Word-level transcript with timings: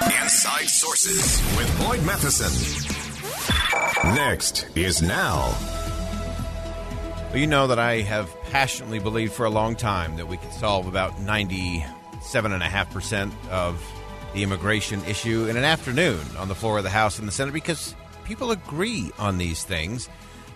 Inside 0.00 0.68
Sources 0.68 1.42
with 1.58 1.78
Boyd 1.78 2.02
Matheson. 2.06 2.50
Next 4.14 4.66
is 4.74 5.02
Now. 5.02 5.54
Well, 7.28 7.36
you 7.36 7.46
know 7.46 7.66
that 7.66 7.78
I 7.78 8.00
have 8.00 8.34
passionately 8.44 9.00
believed 9.00 9.34
for 9.34 9.44
a 9.44 9.50
long 9.50 9.76
time 9.76 10.16
that 10.16 10.28
we 10.28 10.38
could 10.38 10.54
solve 10.54 10.86
about 10.86 11.16
97.5% 11.16 13.32
of 13.50 13.84
the 14.32 14.42
immigration 14.42 15.04
issue 15.04 15.46
in 15.46 15.58
an 15.58 15.64
afternoon 15.64 16.20
on 16.38 16.48
the 16.48 16.54
floor 16.54 16.78
of 16.78 16.84
the 16.84 16.90
House 16.90 17.18
and 17.18 17.28
the 17.28 17.32
Senate 17.32 17.52
because 17.52 17.94
people 18.24 18.50
agree 18.50 19.12
on 19.18 19.36
these 19.36 19.62
things. 19.62 20.08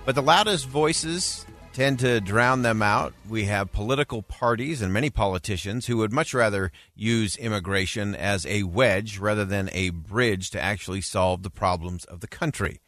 But 0.07 0.15
the 0.15 0.23
loudest 0.23 0.67
voices 0.67 1.45
tend 1.77 1.99
to 1.99 2.23
drown 2.23 2.63
them 2.63 2.81
out. 2.81 3.13
We 3.29 3.45
have 3.45 3.71
political 3.71 4.23
parties 4.23 4.81
and 4.81 4.95
many 4.95 5.11
politicians 5.11 5.85
who 5.85 5.99
would 5.99 6.11
much 6.11 6.33
rather 6.33 6.73
use 6.95 7.37
immigration 7.37 8.15
as 8.15 8.47
a 8.47 8.63
wedge 8.63 9.19
rather 9.19 9.45
than 9.45 9.69
a 9.75 9.91
bridge 9.91 10.49
to 10.53 10.61
actually 10.61 11.03
solve 11.03 11.43
the 11.43 11.51
problems 11.51 12.07
of 12.07 12.21
the 12.21 12.29
country. 12.29 12.81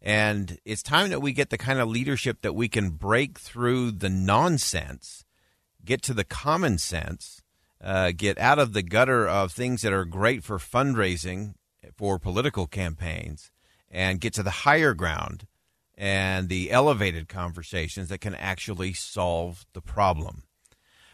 And 0.00 0.58
it's 0.64 0.82
time 0.82 1.10
that 1.10 1.20
we 1.20 1.32
get 1.32 1.50
the 1.50 1.58
kind 1.58 1.78
of 1.78 1.90
leadership 1.90 2.40
that 2.40 2.54
we 2.54 2.70
can 2.70 2.92
break 2.92 3.38
through 3.38 3.90
the 3.90 4.08
nonsense, 4.08 5.26
get 5.84 6.00
to 6.04 6.14
the 6.14 6.24
common 6.24 6.78
sense, 6.78 7.42
uh, 7.84 8.12
get 8.16 8.38
out 8.38 8.58
of 8.58 8.72
the 8.72 8.82
gutter 8.82 9.28
of 9.28 9.52
things 9.52 9.82
that 9.82 9.92
are 9.92 10.06
great 10.06 10.42
for 10.42 10.56
fundraising 10.56 11.52
for 11.94 12.18
political 12.18 12.66
campaigns, 12.66 13.50
and 13.90 14.22
get 14.22 14.32
to 14.32 14.42
the 14.42 14.64
higher 14.64 14.94
ground 14.94 15.46
and 15.96 16.48
the 16.48 16.70
elevated 16.70 17.28
conversations 17.28 18.08
that 18.08 18.20
can 18.20 18.34
actually 18.34 18.92
solve 18.92 19.66
the 19.72 19.80
problem. 19.80 20.42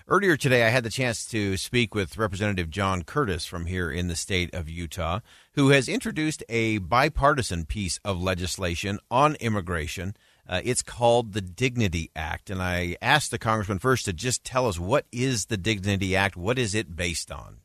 Earlier 0.08 0.36
today, 0.36 0.64
I 0.64 0.70
had 0.70 0.82
the 0.82 0.90
chance 0.90 1.24
to 1.26 1.56
speak 1.56 1.94
with 1.94 2.18
Representative 2.18 2.70
John 2.70 3.02
Curtis 3.02 3.46
from 3.46 3.66
here 3.66 3.90
in 3.90 4.08
the 4.08 4.16
state 4.16 4.52
of 4.52 4.68
Utah, 4.68 5.20
who 5.54 5.68
has 5.68 5.88
introduced 5.88 6.42
a 6.48 6.78
bipartisan 6.78 7.66
piece 7.66 8.00
of 8.04 8.20
legislation 8.20 8.98
on 9.10 9.36
immigration. 9.36 10.16
Uh, 10.48 10.60
it's 10.64 10.82
called 10.82 11.32
the 11.32 11.40
Dignity 11.40 12.10
Act. 12.16 12.50
And 12.50 12.60
I 12.60 12.96
asked 13.00 13.30
the 13.30 13.38
congressman 13.38 13.78
first 13.78 14.04
to 14.06 14.12
just 14.12 14.42
tell 14.44 14.66
us 14.66 14.78
what 14.78 15.06
is 15.12 15.46
the 15.46 15.56
Dignity 15.56 16.16
Act? 16.16 16.36
What 16.36 16.58
is 16.58 16.74
it 16.74 16.96
based 16.96 17.30
on? 17.30 17.58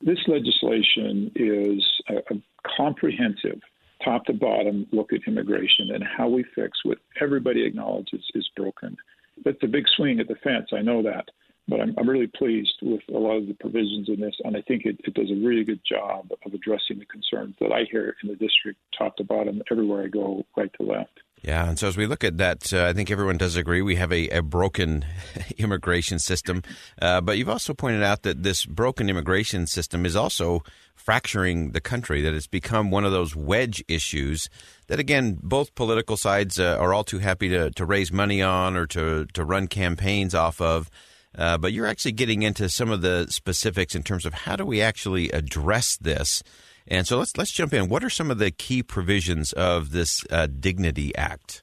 This 0.00 0.20
legislation 0.28 1.32
is 1.34 1.84
a, 2.08 2.34
a 2.34 2.40
comprehensive 2.76 3.60
top 4.04 4.24
to 4.26 4.32
bottom 4.32 4.86
look 4.92 5.12
at 5.12 5.20
immigration 5.26 5.90
and 5.94 6.04
how 6.04 6.28
we 6.28 6.44
fix 6.54 6.78
what 6.84 6.98
everybody 7.20 7.64
acknowledges 7.64 8.22
is 8.34 8.48
broken. 8.56 8.96
It's 9.44 9.62
a 9.62 9.66
big 9.66 9.84
swing 9.96 10.20
at 10.20 10.28
the 10.28 10.36
fence, 10.36 10.68
I 10.72 10.82
know 10.82 11.02
that, 11.02 11.26
but 11.68 11.80
I'm, 11.80 11.94
I'm 11.98 12.08
really 12.08 12.30
pleased 12.36 12.74
with 12.82 13.00
a 13.08 13.18
lot 13.18 13.36
of 13.36 13.46
the 13.46 13.54
provisions 13.54 14.08
in 14.08 14.20
this, 14.20 14.34
and 14.44 14.56
I 14.56 14.62
think 14.62 14.84
it, 14.84 15.00
it 15.04 15.14
does 15.14 15.30
a 15.30 15.46
really 15.46 15.64
good 15.64 15.80
job 15.88 16.28
of 16.44 16.54
addressing 16.54 16.98
the 16.98 17.06
concerns 17.06 17.54
that 17.60 17.72
I 17.72 17.84
hear 17.90 18.16
in 18.22 18.28
the 18.28 18.36
district, 18.36 18.78
top 18.96 19.16
to 19.16 19.24
bottom, 19.24 19.62
everywhere 19.70 20.04
I 20.04 20.08
go, 20.08 20.44
right 20.56 20.70
to 20.80 20.86
left. 20.86 21.20
Yeah, 21.42 21.68
and 21.68 21.76
so 21.76 21.88
as 21.88 21.96
we 21.96 22.06
look 22.06 22.22
at 22.22 22.38
that, 22.38 22.72
uh, 22.72 22.84
I 22.84 22.92
think 22.92 23.10
everyone 23.10 23.36
does 23.36 23.56
agree 23.56 23.82
we 23.82 23.96
have 23.96 24.12
a, 24.12 24.28
a 24.28 24.42
broken 24.42 25.04
immigration 25.58 26.20
system. 26.20 26.62
Uh, 27.00 27.20
but 27.20 27.36
you've 27.36 27.48
also 27.48 27.74
pointed 27.74 28.04
out 28.04 28.22
that 28.22 28.44
this 28.44 28.64
broken 28.64 29.10
immigration 29.10 29.66
system 29.66 30.06
is 30.06 30.14
also 30.14 30.62
fracturing 30.94 31.72
the 31.72 31.80
country, 31.80 32.22
that 32.22 32.32
it's 32.32 32.46
become 32.46 32.92
one 32.92 33.04
of 33.04 33.10
those 33.10 33.34
wedge 33.34 33.84
issues 33.88 34.48
that, 34.86 35.00
again, 35.00 35.36
both 35.42 35.74
political 35.74 36.16
sides 36.16 36.60
uh, 36.60 36.76
are 36.78 36.94
all 36.94 37.02
too 37.02 37.18
happy 37.18 37.48
to, 37.48 37.72
to 37.72 37.84
raise 37.84 38.12
money 38.12 38.40
on 38.40 38.76
or 38.76 38.86
to, 38.86 39.26
to 39.32 39.44
run 39.44 39.66
campaigns 39.66 40.36
off 40.36 40.60
of. 40.60 40.88
Uh, 41.36 41.56
but 41.56 41.72
you're 41.72 41.86
actually 41.86 42.12
getting 42.12 42.42
into 42.42 42.68
some 42.68 42.90
of 42.90 43.02
the 43.02 43.26
specifics 43.30 43.94
in 43.94 44.02
terms 44.02 44.26
of 44.26 44.34
how 44.34 44.56
do 44.56 44.64
we 44.64 44.82
actually 44.82 45.30
address 45.30 45.96
this 45.96 46.42
and 46.86 47.06
so 47.06 47.18
let's 47.18 47.36
let's 47.36 47.52
jump 47.52 47.72
in. 47.72 47.88
What 47.88 48.04
are 48.04 48.10
some 48.10 48.30
of 48.30 48.38
the 48.38 48.50
key 48.50 48.82
provisions 48.82 49.52
of 49.52 49.92
this 49.92 50.24
uh, 50.30 50.46
Dignity 50.46 51.14
Act? 51.16 51.62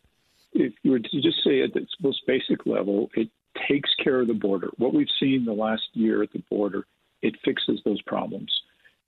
If 0.53 0.73
you 0.83 0.91
were 0.91 0.99
to 0.99 1.21
just 1.21 1.43
say 1.43 1.61
at 1.61 1.75
its 1.75 1.91
most 2.01 2.21
basic 2.25 2.65
level, 2.65 3.09
it 3.15 3.29
takes 3.67 3.89
care 4.03 4.21
of 4.21 4.27
the 4.27 4.33
border. 4.33 4.69
What 4.77 4.93
we've 4.93 5.07
seen 5.19 5.45
the 5.45 5.53
last 5.53 5.83
year 5.93 6.23
at 6.23 6.31
the 6.31 6.43
border, 6.49 6.85
it 7.21 7.35
fixes 7.43 7.81
those 7.85 8.01
problems. 8.03 8.51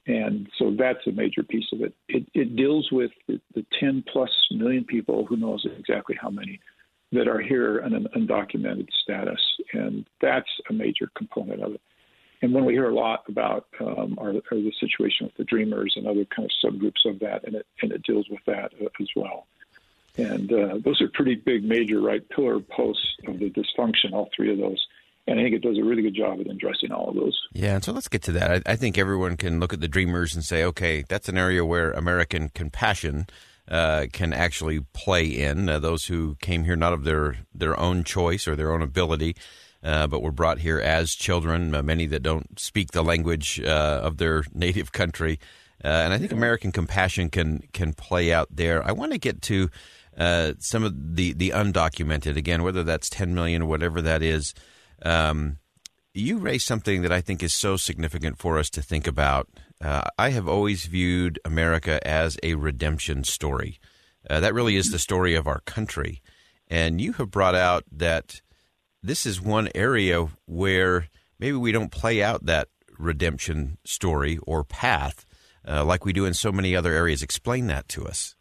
And 0.08 0.50
so 0.58 0.76
that's 0.78 1.06
a 1.08 1.12
major 1.12 1.44
piece 1.44 1.68
of 1.72 1.82
it. 1.82 1.94
It, 2.08 2.26
it 2.34 2.56
deals 2.56 2.90
with 2.92 3.12
the, 3.28 3.40
the 3.54 3.66
10 3.80 4.04
plus 4.12 4.32
million 4.52 4.84
people, 4.84 5.26
who 5.26 5.38
knows 5.38 5.66
exactly 5.78 6.18
how 6.20 6.32
many, 6.32 6.60
that 7.12 7.28
are 7.28 7.40
here 7.40 7.80
in 7.80 7.94
an 7.94 8.08
undocumented 8.16 8.88
status. 9.04 9.42
And 9.74 10.06
that's 10.22 10.50
a 10.70 10.74
major 10.74 11.10
component 11.16 11.62
of 11.62 11.74
it 11.74 11.82
and 12.42 12.54
when 12.54 12.66
we 12.66 12.74
hear 12.74 12.90
a 12.90 12.94
lot 12.94 13.24
about 13.28 13.68
um, 13.80 14.18
our, 14.20 14.30
our, 14.30 14.42
the 14.52 14.74
situation 14.80 15.28
with 15.28 15.36
the 15.38 15.44
Dreamers 15.44 15.94
and 15.96 16.08
other 16.08 16.26
kind 16.26 16.50
of 16.50 16.74
subgroups 16.74 17.06
of 17.06 17.20
that, 17.20 17.46
and 17.46 17.56
it 17.56 17.68
and 17.82 17.92
it 17.92 18.04
deals 18.04 18.28
with 18.30 18.42
that 18.48 18.72
uh, 18.82 18.86
as 19.00 19.08
well. 19.16 19.48
And 20.18 20.52
uh, 20.52 20.80
those 20.84 21.02
are 21.02 21.10
pretty 21.14 21.36
big, 21.36 21.64
major 21.64 22.02
right 22.02 22.28
pillar 22.30 22.60
posts 22.60 23.06
of 23.28 23.40
the 23.40 23.50
dysfunction. 23.50 24.14
All 24.14 24.30
three 24.36 24.52
of 24.52 24.58
those. 24.58 24.86
And 25.28 25.40
I 25.40 25.44
think 25.44 25.56
it 25.56 25.62
does 25.62 25.78
a 25.78 25.84
really 25.84 26.02
good 26.02 26.16
job 26.16 26.40
at 26.40 26.48
addressing 26.48 26.92
all 26.92 27.10
of 27.10 27.16
those. 27.16 27.40
Yeah, 27.54 27.76
and 27.76 27.84
so 27.84 27.94
let's 27.94 28.08
get 28.08 28.24
to 28.24 28.32
that. 28.34 28.52
I, 28.68 28.72
I 28.72 28.76
think 28.76 28.98
everyone 28.98 29.38
can 29.38 29.60
look 29.60 29.72
at 29.72 29.80
the 29.80 29.88
Dreamers 29.88 30.34
and 30.34 30.44
say, 30.44 30.64
okay, 30.66 31.06
that's 31.08 31.30
an 31.30 31.38
area 31.38 31.64
where 31.64 31.92
American 31.92 32.50
compassion 32.50 33.28
uh, 33.72 34.08
can 34.12 34.34
actually 34.34 34.82
play 34.94 35.26
in. 35.26 35.70
Uh, 35.70 35.80
those 35.80 36.06
who 36.06 36.36
came 36.42 36.66
here 36.66 36.76
not 36.76 36.92
of 36.92 37.06
their, 37.06 37.38
their 37.56 37.80
own 37.80 38.04
choice 38.04 38.46
or 38.46 38.56
their 38.56 38.74
own 38.74 38.82
ability, 38.82 39.34
uh, 39.82 40.06
but 40.08 40.22
were 40.22 40.32
brought 40.32 40.60
here 40.60 40.80
as 40.80 41.12
children, 41.12 41.74
uh, 41.74 41.82
many 41.82 42.06
that 42.06 42.22
don't 42.22 42.60
speak 42.60 42.92
the 42.92 43.02
language 43.02 43.62
uh, 43.62 44.02
of 44.04 44.18
their 44.18 44.44
native 44.54 44.92
country. 44.92 45.40
Uh, 45.84 45.88
and 45.88 46.14
I 46.14 46.18
think 46.18 46.34
American 46.34 46.72
compassion 46.72 47.30
can 47.30 47.64
can 47.74 47.94
play 47.94 48.32
out 48.32 48.50
there. 48.52 48.86
I 48.86 48.92
want 48.92 49.14
to 49.14 49.18
get 49.18 49.42
to 49.44 49.70
some 50.60 50.84
of 50.84 51.16
the, 51.16 51.34
the 51.34 51.50
undocumented, 51.50 52.36
again, 52.36 52.62
whether 52.62 52.84
that's 52.84 53.10
10 53.10 53.34
million 53.34 53.64
or 53.64 53.66
whatever 53.66 54.02
that 54.02 54.22
is. 54.22 54.54
Um, 55.02 55.58
you 56.14 56.38
raised 56.38 56.68
something 56.68 57.02
that 57.02 57.12
I 57.12 57.22
think 57.22 57.42
is 57.42 57.54
so 57.54 57.78
significant 57.78 58.38
for 58.38 58.60
us 58.60 58.70
to 58.72 58.82
think 58.82 59.08
about. 59.08 59.48
I 59.82 60.30
have 60.30 60.48
always 60.48 60.86
viewed 60.86 61.40
America 61.44 62.06
as 62.08 62.38
a 62.44 62.56
redemption 62.56 63.24
story. 63.24 63.80
that 64.30 64.54
really 64.54 64.76
is 64.76 64.92
the 64.92 65.00
story 65.00 65.36
of 65.36 65.48
our 65.48 65.62
country. 65.62 66.22
And 66.68 67.02
you 67.02 67.14
have 67.14 67.32
brought 67.32 67.56
out 67.56 67.84
that 67.92 68.42
this 69.04 69.26
is 69.26 69.42
one 69.42 69.70
area 69.76 70.28
where 70.46 71.08
maybe 71.40 71.58
we 71.58 71.72
don't 71.72 71.92
play 71.92 72.22
out 72.24 72.46
that 72.46 72.70
redemption 72.98 73.78
story 73.84 74.38
or 74.44 74.64
path 74.64 75.26
uh, 75.68 75.84
like 75.84 76.06
we 76.06 76.14
do 76.14 76.26
in 76.26 76.34
so 76.34 76.52
many 76.52 76.76
other 76.76 76.94
areas. 76.94 77.22
Explain 77.22 77.68
that 77.68 77.88
to 77.90 78.06
us. 78.06 78.36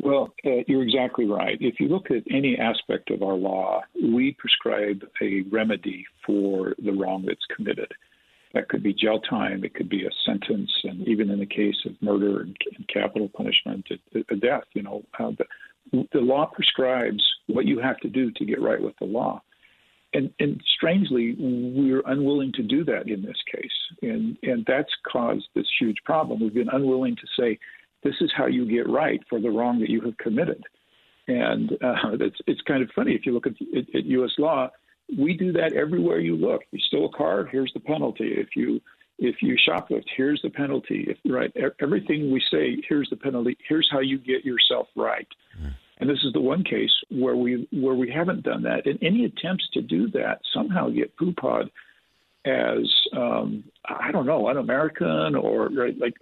Well, 0.00 0.34
uh, 0.44 0.62
you're 0.66 0.82
exactly 0.82 1.26
right. 1.26 1.56
If 1.60 1.80
you 1.80 1.88
look 1.88 2.10
at 2.10 2.24
any 2.30 2.58
aspect 2.58 3.10
of 3.10 3.22
our 3.22 3.34
law, 3.34 3.82
we 3.94 4.36
prescribe 4.38 5.02
a 5.22 5.42
remedy 5.50 6.04
for 6.26 6.74
the 6.84 6.92
wrong 6.92 7.24
that's 7.26 7.46
committed. 7.54 7.90
That 8.54 8.68
could 8.68 8.82
be 8.82 8.94
jail 8.94 9.20
time, 9.20 9.64
it 9.64 9.74
could 9.74 9.88
be 9.88 10.06
a 10.06 10.10
sentence, 10.24 10.72
and 10.84 11.06
even 11.06 11.30
in 11.30 11.38
the 11.38 11.46
case 11.46 11.76
of 11.84 12.00
murder 12.00 12.40
and, 12.40 12.56
and 12.76 12.88
capital 12.88 13.28
punishment, 13.28 13.86
a, 13.90 14.24
a 14.32 14.36
death. 14.36 14.64
You 14.72 14.82
know, 14.82 15.04
uh, 15.18 15.32
the, 15.92 16.08
the 16.12 16.20
law 16.20 16.46
prescribes 16.46 17.22
what 17.48 17.66
you 17.66 17.78
have 17.80 17.98
to 17.98 18.08
do 18.08 18.30
to 18.30 18.44
get 18.44 18.62
right 18.62 18.80
with 18.80 18.94
the 18.98 19.06
law 19.06 19.42
and, 20.14 20.30
and 20.38 20.62
strangely, 20.76 21.34
we're 21.38 22.02
unwilling 22.06 22.52
to 22.52 22.62
do 22.62 22.84
that 22.84 23.08
in 23.08 23.22
this 23.22 23.36
case. 23.52 23.70
and 24.00 24.38
and 24.42 24.64
that's 24.66 24.92
caused 25.10 25.48
this 25.54 25.66
huge 25.78 25.96
problem. 26.04 26.40
We've 26.40 26.54
been 26.54 26.68
unwilling 26.72 27.16
to 27.16 27.26
say 27.38 27.58
this 28.02 28.14
is 28.20 28.32
how 28.34 28.46
you 28.46 28.64
get 28.64 28.88
right 28.88 29.20
for 29.28 29.40
the 29.40 29.50
wrong 29.50 29.80
that 29.80 29.90
you 29.90 30.00
have 30.02 30.16
committed, 30.18 30.62
and 31.26 31.72
uh, 31.82 32.12
it's 32.20 32.38
it's 32.46 32.60
kind 32.62 32.82
of 32.82 32.90
funny 32.94 33.12
if 33.12 33.26
you 33.26 33.32
look 33.32 33.46
at, 33.46 33.54
at, 33.76 33.94
at 33.94 34.04
U.S. 34.04 34.32
law. 34.38 34.70
We 35.18 35.36
do 35.36 35.52
that 35.52 35.74
everywhere 35.74 36.18
you 36.18 36.36
look. 36.36 36.62
You 36.70 36.78
steal 36.86 37.06
a 37.06 37.16
car, 37.16 37.46
here's 37.50 37.72
the 37.74 37.80
penalty. 37.80 38.34
If 38.36 38.56
you 38.56 38.80
if 39.18 39.36
you 39.42 39.56
shoplift, 39.68 40.04
here's 40.16 40.40
the 40.42 40.50
penalty. 40.50 41.06
If 41.08 41.18
right, 41.24 41.52
everything 41.80 42.32
we 42.32 42.42
say, 42.50 42.76
here's 42.88 43.08
the 43.10 43.16
penalty. 43.16 43.56
Here's 43.68 43.88
how 43.90 44.00
you 44.00 44.18
get 44.18 44.44
yourself 44.44 44.88
right. 44.96 45.28
Mm. 45.60 45.74
And 45.98 46.10
this 46.10 46.18
is 46.24 46.32
the 46.32 46.40
one 46.40 46.64
case 46.64 46.90
where 47.10 47.36
we 47.36 47.68
where 47.70 47.94
we 47.94 48.10
haven't 48.10 48.42
done 48.42 48.62
that. 48.62 48.86
And 48.86 48.98
any 49.02 49.24
attempts 49.24 49.68
to 49.74 49.82
do 49.82 50.10
that 50.10 50.40
somehow 50.52 50.88
get 50.88 51.16
poo-pawed 51.16 51.70
as 52.44 52.92
um, 53.16 53.64
I 53.84 54.10
don't 54.10 54.26
know, 54.26 54.48
un 54.48 54.56
American 54.56 55.34
or 55.34 55.68
right, 55.68 55.96
like 55.98 56.14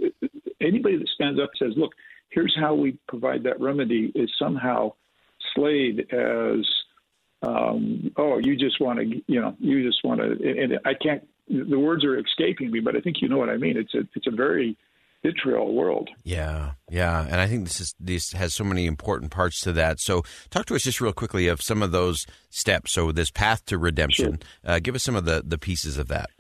anybody 0.61 0.97
that 0.99 1.09
stands 1.15 1.41
up 1.41 1.51
and 1.59 1.71
says, 1.71 1.79
"Look, 1.79 1.93
here's 2.29 2.55
how 2.59 2.75
we 2.75 2.99
provide 3.09 3.43
that 3.45 3.61
remedy," 3.61 4.13
is 4.15 4.31
somehow 4.39 4.93
slayed 5.55 6.01
as, 6.13 6.67
um, 7.43 8.13
"Oh, 8.17 8.39
you 8.39 8.57
just 8.57 8.81
want 8.81 8.99
to, 8.99 9.23
you 9.27 9.41
know, 9.41 9.57
you 9.59 9.87
just 9.87 10.05
want 10.05 10.21
to." 10.21 10.61
And 10.63 10.79
I 10.85 10.95
can't. 10.95 11.27
The 11.49 11.79
words 11.79 12.05
are 12.05 12.19
escaping 12.19 12.71
me, 12.71 12.81
but 12.81 12.97
I 12.97 13.01
think 13.01 13.21
you 13.21 13.29
know 13.29 13.39
what 13.39 13.49
I 13.49 13.57
mean. 13.57 13.77
It's 13.77 13.95
a 13.95 14.01
it's 14.15 14.27
a 14.27 14.31
very 14.31 14.77
vitriol 15.23 15.75
world. 15.75 16.11
Yeah, 16.25 16.73
yeah, 16.91 17.25
and 17.25 17.37
I 17.37 17.47
think 17.47 17.65
this 17.65 17.81
is 17.81 17.95
this 17.99 18.33
has 18.33 18.55
so 18.55 18.65
many 18.65 18.87
important 18.87 19.31
parts 19.31 19.61
to 19.63 19.73
that. 19.73 20.01
So, 20.01 20.23
talk 20.51 20.67
to 20.67 20.75
us 20.75 20.83
just 20.83 21.01
real 21.01 21.13
quickly 21.13 21.49
of 21.49 21.63
some 21.63 21.83
of 21.83 21.93
those 21.93 22.27
steps. 22.51 22.93
So, 22.93 23.13
this 23.13 23.31
path 23.31 23.65
to 23.67 23.79
redemption. 23.79 24.41
Sure. 24.65 24.75
Uh, 24.75 24.79
give 24.79 24.95
us 24.95 25.03
some 25.03 25.17
of 25.17 25.25
the 25.25 25.43
the 25.45 25.59
pieces 25.59 25.99
of 25.99 26.09
that. 26.09 26.31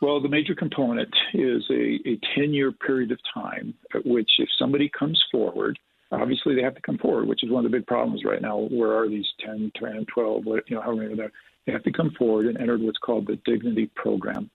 Well, 0.00 0.20
the 0.20 0.28
major 0.28 0.54
component 0.54 1.08
is 1.32 1.62
a, 1.70 1.98
a 2.06 2.18
10 2.36 2.52
year 2.52 2.72
period 2.72 3.10
of 3.10 3.18
time 3.32 3.72
at 3.94 4.04
which, 4.04 4.28
if 4.38 4.48
somebody 4.58 4.90
comes 4.90 5.22
forward, 5.32 5.78
obviously 6.20 6.54
they 6.54 6.62
have 6.62 6.74
to 6.74 6.82
come 6.82 6.98
forward, 6.98 7.26
which 7.26 7.42
is 7.42 7.50
one 7.50 7.64
of 7.64 7.70
the 7.70 7.76
big 7.76 7.86
problems 7.86 8.24
right 8.24 8.42
now. 8.42 8.58
Where 8.58 8.96
are 8.96 9.08
these 9.08 9.26
10, 9.44 9.72
10, 9.78 10.06
12, 10.12 10.44
you 10.46 10.76
know, 10.76 10.82
how 10.82 10.94
many 10.94 11.12
are 11.12 11.16
there? 11.16 11.32
They 11.66 11.72
have 11.72 11.84
to 11.84 11.92
come 11.92 12.10
forward 12.18 12.46
and 12.46 12.58
enter 12.58 12.76
what's 12.76 12.98
called 12.98 13.26
the 13.26 13.38
Dignity 13.44 13.90
Program. 13.94 14.50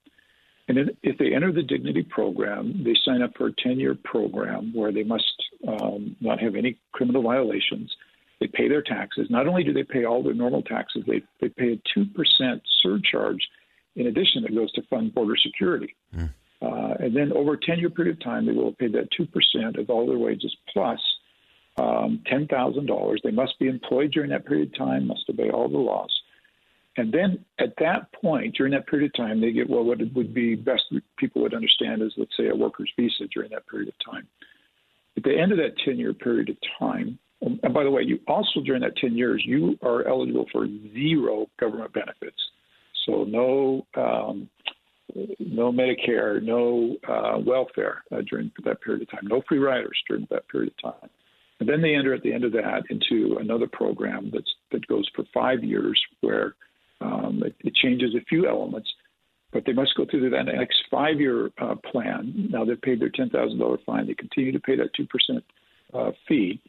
And 0.67 0.91
if 1.01 1.17
they 1.17 1.33
enter 1.33 1.51
the 1.51 1.63
Dignity 1.63 2.03
program, 2.03 2.83
they 2.83 2.93
sign 3.03 3.23
up 3.23 3.31
for 3.35 3.47
a 3.47 3.53
10 3.63 3.79
year 3.79 3.97
program 4.03 4.71
where 4.73 4.91
they 4.91 5.03
must 5.03 5.23
um, 5.67 6.15
not 6.21 6.39
have 6.39 6.55
any 6.55 6.77
criminal 6.91 7.23
violations. 7.23 7.91
They 8.39 8.47
pay 8.47 8.69
their 8.69 8.83
taxes. 8.83 9.27
Not 9.31 9.47
only 9.47 9.63
do 9.63 9.73
they 9.73 9.83
pay 9.83 10.05
all 10.05 10.21
their 10.21 10.35
normal 10.35 10.61
taxes, 10.61 11.03
they, 11.07 11.23
they 11.41 11.49
pay 11.49 11.73
a 11.73 11.99
2% 11.99 12.61
surcharge 12.83 13.41
in 13.95 14.07
addition 14.07 14.43
that 14.43 14.53
goes 14.53 14.71
to 14.73 14.83
fund 14.83 15.13
border 15.13 15.35
security. 15.35 15.95
Mm. 16.15 16.29
Uh, 16.61 16.93
and 16.99 17.15
then 17.15 17.33
over 17.33 17.53
a 17.53 17.59
10 17.59 17.79
year 17.79 17.89
period 17.89 18.17
of 18.17 18.23
time, 18.23 18.45
they 18.45 18.51
will 18.51 18.73
pay 18.73 18.87
that 18.87 19.09
2% 19.19 19.79
of 19.79 19.89
all 19.89 20.05
their 20.05 20.17
wages 20.19 20.55
plus 20.71 20.99
um, 21.79 22.21
$10,000. 22.31 23.17
They 23.23 23.31
must 23.31 23.57
be 23.59 23.67
employed 23.67 24.11
during 24.11 24.29
that 24.31 24.45
period 24.45 24.69
of 24.73 24.77
time, 24.77 25.07
must 25.07 25.29
obey 25.29 25.49
all 25.49 25.69
the 25.69 25.77
laws. 25.77 26.13
And 26.97 27.13
then 27.13 27.45
at 27.59 27.75
that 27.79 28.11
point, 28.11 28.55
during 28.55 28.73
that 28.73 28.87
period 28.87 29.11
of 29.11 29.15
time, 29.15 29.39
they 29.39 29.51
get 29.51 29.69
well, 29.69 29.83
what 29.83 29.99
would 30.13 30.33
be 30.33 30.55
best 30.55 30.83
people 31.17 31.41
would 31.41 31.53
understand 31.53 32.01
is, 32.01 32.11
let's 32.17 32.35
say, 32.35 32.49
a 32.49 32.55
worker's 32.55 32.91
visa 32.97 33.25
during 33.33 33.51
that 33.51 33.67
period 33.67 33.87
of 33.89 34.11
time. 34.11 34.27
At 35.15 35.23
the 35.23 35.37
end 35.37 35.51
of 35.51 35.57
that 35.59 35.77
10 35.85 35.97
year 35.97 36.13
period 36.13 36.49
of 36.49 36.57
time, 36.77 37.17
and 37.41 37.73
by 37.73 37.83
the 37.83 37.91
way, 37.91 38.01
you 38.03 38.19
also 38.27 38.59
during 38.65 38.81
that 38.81 38.97
10 38.97 39.15
years, 39.15 39.41
you 39.45 39.77
are 39.81 40.05
eligible 40.05 40.45
for 40.51 40.67
zero 40.93 41.47
government 41.57 41.93
benefits. 41.93 42.37
So 43.05 43.23
no, 43.23 43.85
um, 43.95 44.49
no 45.39 45.71
Medicare, 45.71 46.43
no 46.43 46.97
uh, 47.07 47.39
welfare 47.39 48.03
uh, 48.11 48.21
during 48.29 48.51
that 48.65 48.81
period 48.81 49.03
of 49.03 49.11
time, 49.11 49.21
no 49.23 49.41
free 49.47 49.59
riders 49.59 49.97
during 50.07 50.27
that 50.31 50.47
period 50.49 50.73
of 50.83 50.93
time. 50.93 51.09
And 51.59 51.67
then 51.67 51.81
they 51.81 51.95
enter 51.95 52.13
at 52.13 52.23
the 52.23 52.33
end 52.33 52.45
of 52.45 52.53
that 52.53 52.83
into 52.89 53.37
another 53.39 53.67
program 53.67 54.31
that's, 54.33 54.53
that 54.71 54.87
goes 54.87 55.09
for 55.15 55.25
five 55.33 55.63
years 55.63 56.01
where 56.21 56.55
um, 57.01 57.43
it, 57.45 57.55
it, 57.59 57.75
changes 57.75 58.15
a 58.15 58.23
few 58.25 58.47
elements, 58.47 58.89
but 59.51 59.65
they 59.65 59.73
must 59.73 59.95
go 59.95 60.05
through 60.09 60.29
that 60.29 60.45
next 60.45 60.77
five 60.89 61.19
year 61.19 61.51
uh, 61.61 61.75
plan. 61.91 62.49
Now 62.49 62.65
they've 62.65 62.81
paid 62.81 63.01
their 63.01 63.09
$10,000 63.09 63.85
fine. 63.85 64.07
They 64.07 64.13
continue 64.13 64.51
to 64.51 64.59
pay 64.59 64.75
that 64.77 64.91
2% 64.97 65.41
uh, 65.93 66.11
fee. 66.27 66.61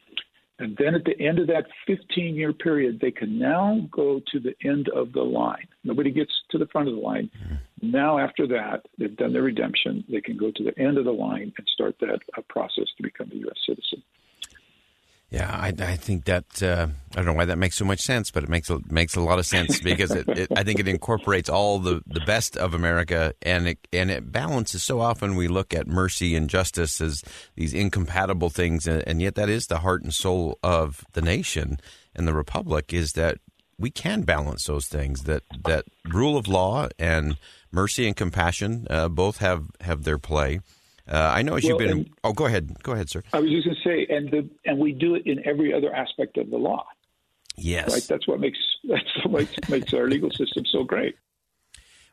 And 0.59 0.77
then 0.77 0.93
at 0.93 1.03
the 1.05 1.19
end 1.19 1.39
of 1.39 1.47
that 1.47 1.65
15 1.87 2.35
year 2.35 2.53
period, 2.53 2.99
they 3.01 3.11
can 3.11 3.39
now 3.39 3.79
go 3.91 4.21
to 4.31 4.39
the 4.39 4.53
end 4.63 4.89
of 4.89 5.11
the 5.11 5.21
line. 5.21 5.67
Nobody 5.83 6.11
gets 6.11 6.31
to 6.51 6.59
the 6.59 6.67
front 6.67 6.87
of 6.87 6.95
the 6.95 7.01
line. 7.01 7.31
Mm-hmm. 7.35 7.91
Now, 7.91 8.19
after 8.19 8.45
that, 8.47 8.85
they've 8.99 9.15
done 9.17 9.33
their 9.33 9.41
redemption. 9.41 10.03
They 10.07 10.21
can 10.21 10.37
go 10.37 10.51
to 10.51 10.63
the 10.63 10.77
end 10.79 10.99
of 10.99 11.05
the 11.05 11.11
line 11.11 11.51
and 11.57 11.67
start 11.73 11.95
that 12.01 12.19
uh, 12.37 12.41
process 12.47 12.85
to 12.97 13.03
become 13.03 13.31
a 13.31 13.37
U.S. 13.37 13.57
citizen. 13.67 14.03
Yeah, 15.31 15.49
I, 15.49 15.67
I 15.69 15.95
think 15.95 16.25
that 16.25 16.61
uh, 16.61 16.87
I 17.13 17.15
don't 17.15 17.25
know 17.25 17.33
why 17.33 17.45
that 17.45 17.57
makes 17.57 17.77
so 17.77 17.85
much 17.85 18.01
sense, 18.01 18.31
but 18.31 18.43
it 18.43 18.49
makes 18.49 18.69
a, 18.69 18.79
makes 18.89 19.15
a 19.15 19.21
lot 19.21 19.39
of 19.39 19.45
sense 19.45 19.79
because 19.83 20.11
it, 20.11 20.27
it, 20.27 20.51
I 20.53 20.63
think 20.63 20.81
it 20.81 20.89
incorporates 20.89 21.47
all 21.47 21.79
the, 21.79 22.01
the 22.05 22.19
best 22.19 22.57
of 22.57 22.73
America, 22.73 23.33
and 23.41 23.69
it 23.69 23.79
and 23.93 24.11
it 24.11 24.29
balances. 24.29 24.83
So 24.83 24.99
often 24.99 25.37
we 25.37 25.47
look 25.47 25.73
at 25.73 25.87
mercy 25.87 26.35
and 26.35 26.49
justice 26.49 26.99
as 26.99 27.23
these 27.55 27.73
incompatible 27.73 28.49
things, 28.49 28.87
and, 28.87 29.07
and 29.07 29.21
yet 29.21 29.35
that 29.35 29.47
is 29.47 29.67
the 29.67 29.79
heart 29.79 30.03
and 30.03 30.13
soul 30.13 30.59
of 30.61 31.05
the 31.13 31.21
nation 31.21 31.79
and 32.13 32.27
the 32.27 32.33
republic. 32.33 32.93
Is 32.93 33.13
that 33.13 33.37
we 33.79 33.89
can 33.89 34.23
balance 34.23 34.65
those 34.65 34.87
things 34.87 35.23
that 35.23 35.43
that 35.63 35.85
rule 36.09 36.37
of 36.37 36.49
law 36.49 36.89
and 36.99 37.37
mercy 37.71 38.05
and 38.05 38.17
compassion 38.17 38.85
uh, 38.89 39.07
both 39.07 39.37
have 39.37 39.63
have 39.79 40.03
their 40.03 40.17
play 40.17 40.59
uh, 41.07 41.31
I 41.33 41.41
know 41.41 41.55
as 41.55 41.63
well, 41.63 41.71
you've 41.71 41.79
been. 41.79 41.91
And, 41.91 42.09
oh, 42.23 42.33
go 42.33 42.45
ahead. 42.45 42.81
Go 42.83 42.93
ahead, 42.93 43.09
sir. 43.09 43.23
I 43.33 43.39
was 43.39 43.49
just 43.49 43.65
going 43.65 43.77
to 43.77 43.83
say, 43.83 44.15
and 44.15 44.29
the 44.31 44.49
and 44.65 44.79
we 44.79 44.93
do 44.93 45.15
it 45.15 45.23
in 45.25 45.45
every 45.47 45.73
other 45.73 45.93
aspect 45.93 46.37
of 46.37 46.49
the 46.49 46.57
law. 46.57 46.85
Yes, 47.55 47.91
right. 47.91 48.05
That's 48.07 48.27
what 48.27 48.39
makes 48.39 48.59
that's 48.83 49.25
what 49.25 49.31
makes, 49.31 49.69
makes 49.69 49.93
our 49.93 50.07
legal 50.07 50.31
system 50.31 50.65
so 50.71 50.83
great. 50.83 51.15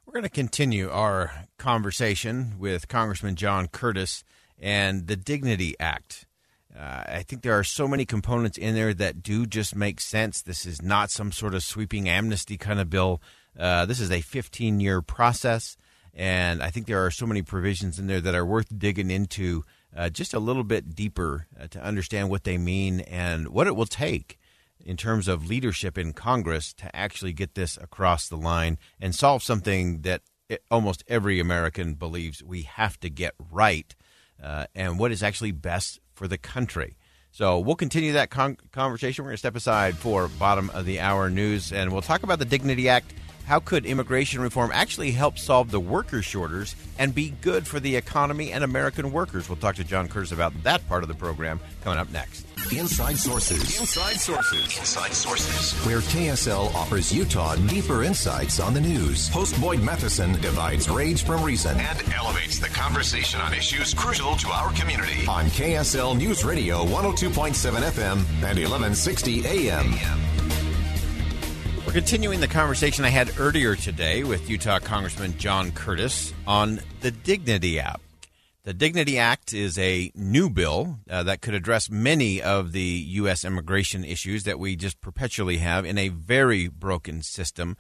We're 0.07 0.13
going 0.13 0.23
to 0.25 0.31
continue 0.31 0.89
our 0.89 1.45
conversation 1.59 2.59
with 2.59 2.89
Congressman 2.89 3.37
John 3.37 3.69
Curtis 3.69 4.25
and 4.59 5.07
the 5.07 5.17
Dignity 5.17 5.75
Act. 5.79 6.27
Uh, 6.75 7.03
I 7.07 7.23
think 7.25 7.43
there 7.43 7.59
are 7.59 7.65
so 7.65 7.87
many 7.87 8.07
components 8.07 8.57
in 8.57 8.75
there 8.75 8.95
that 8.95 9.23
do 9.23 9.47
just 9.47 9.77
make 9.77 10.01
sense. 10.01 10.41
This 10.41 10.65
is 10.65 10.81
not 10.81 11.11
some 11.11 11.31
sort 11.31 11.55
of 11.55 11.63
sweeping 11.63 12.09
amnesty 12.09 12.57
kind 12.57 12.81
of 12.81 12.89
bill. 12.89 13.21
Uh, 13.59 13.85
this 13.85 14.01
is 14.01 14.11
a 14.11 14.21
15 14.21 14.81
year 14.81 15.03
process. 15.03 15.77
And 16.15 16.63
I 16.63 16.71
think 16.71 16.87
there 16.87 17.05
are 17.05 17.11
so 17.11 17.27
many 17.27 17.43
provisions 17.43 17.99
in 17.99 18.07
there 18.07 18.21
that 18.21 18.35
are 18.35 18.45
worth 18.45 18.77
digging 18.77 19.11
into 19.11 19.65
uh, 19.97 20.09
just 20.09 20.35
a 20.35 20.39
little 20.39 20.65
bit 20.65 20.95
deeper 20.95 21.47
uh, 21.59 21.67
to 21.69 21.83
understand 21.83 22.31
what 22.31 22.45
they 22.45 22.59
mean 22.59 23.01
and 23.01 23.49
what 23.49 23.67
it 23.67 23.77
will 23.77 23.87
take 23.87 24.39
in 24.85 24.97
terms 24.97 25.29
of 25.29 25.49
leadership 25.49 25.99
in 25.99 26.13
Congress 26.13 26.73
to 26.73 26.95
actually 26.95 27.33
get 27.33 27.55
this 27.55 27.77
across 27.77 28.29
the 28.29 28.37
line 28.37 28.79
and 29.01 29.15
solve 29.15 29.43
something 29.43 30.03
that 30.03 30.23
it, 30.49 30.63
almost 30.71 31.05
every 31.09 31.41
American 31.41 31.95
believes 31.95 32.43
we 32.43 32.63
have 32.63 32.99
to 33.01 33.11
get 33.11 33.35
right 33.51 33.95
uh, 34.43 34.67
and 34.75 34.99
what 34.99 35.13
is 35.13 35.23
actually 35.23 35.53
best 35.53 36.01
for 36.15 36.29
the 36.29 36.39
country. 36.39 36.97
So 37.31 37.59
we'll 37.59 37.77
continue 37.77 38.13
that 38.13 38.31
con- 38.31 38.57
conversation. 38.73 39.25
We're 39.25 39.31
going 39.31 39.35
to 39.35 39.39
step 39.39 39.57
aside 39.57 39.97
for 39.97 40.29
bottom 40.29 40.71
of 40.71 40.87
the 40.87 41.01
hour 41.01 41.29
news 41.29 41.73
and 41.73 41.93
we'll 41.93 42.03
talk 42.03 42.23
about 42.23 42.39
the 42.39 42.45
Dignity 42.45 42.89
Act 42.89 43.13
how 43.49 43.59
could 43.59 43.87
immigration 43.87 44.43
reform 44.43 44.71
actually 44.75 45.11
help 45.11 45.39
solve 45.39 45.71
the 45.71 45.81
worker 45.81 46.21
shortage 46.21 46.75
and 46.99 47.15
be 47.15 47.31
good 47.41 47.67
for 47.67 47.81
the 47.81 47.97
economy 47.97 48.53
and 48.53 48.63
American 48.63 49.11
workers? 49.11 49.49
We'll 49.49 49.57
talk 49.57 49.77
to 49.77 49.85
John 49.85 50.07
Curtis 50.07 50.33
about 50.33 50.53
that 50.65 50.87
part 50.87 51.03
of 51.03 51.09
the 51.09 51.15
program 51.15 51.59
coming 51.83 51.99
up 51.99 52.11
next. 52.13 52.45
Inside 52.71 53.17
Sources. 53.17 53.81
Inside 53.81 54.21
Sources. 54.21 54.79
Inside 54.79 55.15
Sources. 55.15 55.73
Where 55.87 56.01
KSL 56.01 56.75
offers 56.75 57.11
Utah 57.11 57.57
deeper 57.57 58.03
insights 58.03 58.61
on 58.61 58.75
the 58.75 58.83
news. 58.83 59.29
Host 59.31 59.59
Boyd 59.59 59.81
Matheson 59.81 60.33
divides 60.43 60.91
rage 60.91 61.25
from 61.25 61.43
reason 61.43 61.79
and 61.81 62.13
elevates 62.13 62.59
the 62.59 62.69
conversation 62.69 63.41
on 63.41 63.55
issues 63.55 63.95
crucial 63.95 64.37
to 64.37 64.49
our 64.49 64.71
community. 64.75 65.27
On 65.27 65.47
KSL 65.47 66.19
News 66.19 66.45
Radio 66.45 66.85
102.7 66.85 67.55
FM 67.81 68.19
and 68.43 68.59
1160 68.59 69.47
AM. 69.47 69.93
We're 69.93 70.38
continuing 71.99 72.39
the 72.39 72.47
conversation 72.47 73.05
I 73.05 73.09
had 73.09 73.41
earlier 73.41 73.75
today 73.75 74.23
with 74.23 74.49
Utah 74.49 74.79
Congressman 74.79 75.37
John 75.37 75.73
Curtis 75.73 76.33
on 76.47 76.79
the 77.01 77.11
Dignity 77.11 77.81
Act. 77.81 78.29
The 78.63 78.73
Dignity 78.73 79.19
Act 79.19 79.53
is 79.53 79.77
a 79.81 80.13
new 80.15 80.49
bill 80.49 81.01
uh, 81.11 81.25
that 81.25 81.41
could 81.41 81.55
address 81.55 81.91
many 81.91 82.41
of 82.41 82.71
the 82.71 82.81
U.S. 82.81 83.45
immigration 83.45 84.05
issues 84.05 84.45
that 84.45 84.61
we 84.61 84.77
just 84.77 85.01
perpetually 85.01 85.57
have 85.57 85.85
in 85.85 85.99
a 85.99 86.07
very 86.07 86.69
broken 86.69 87.21
system. 87.21 87.77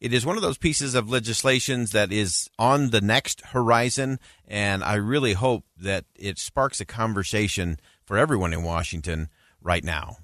It 0.00 0.12
is 0.12 0.26
one 0.26 0.36
of 0.36 0.42
those 0.42 0.58
pieces 0.58 0.94
of 0.94 1.08
legislation 1.08 1.86
that 1.92 2.12
is 2.12 2.50
on 2.58 2.90
the 2.90 3.00
next 3.00 3.40
horizon, 3.40 4.18
and 4.46 4.84
I 4.84 4.96
really 4.96 5.32
hope 5.32 5.64
that 5.78 6.04
it 6.14 6.38
sparks 6.38 6.78
a 6.82 6.84
conversation 6.84 7.80
for 8.04 8.18
everyone 8.18 8.52
in 8.52 8.64
Washington 8.64 9.30
right 9.62 9.82
now. 9.82 10.18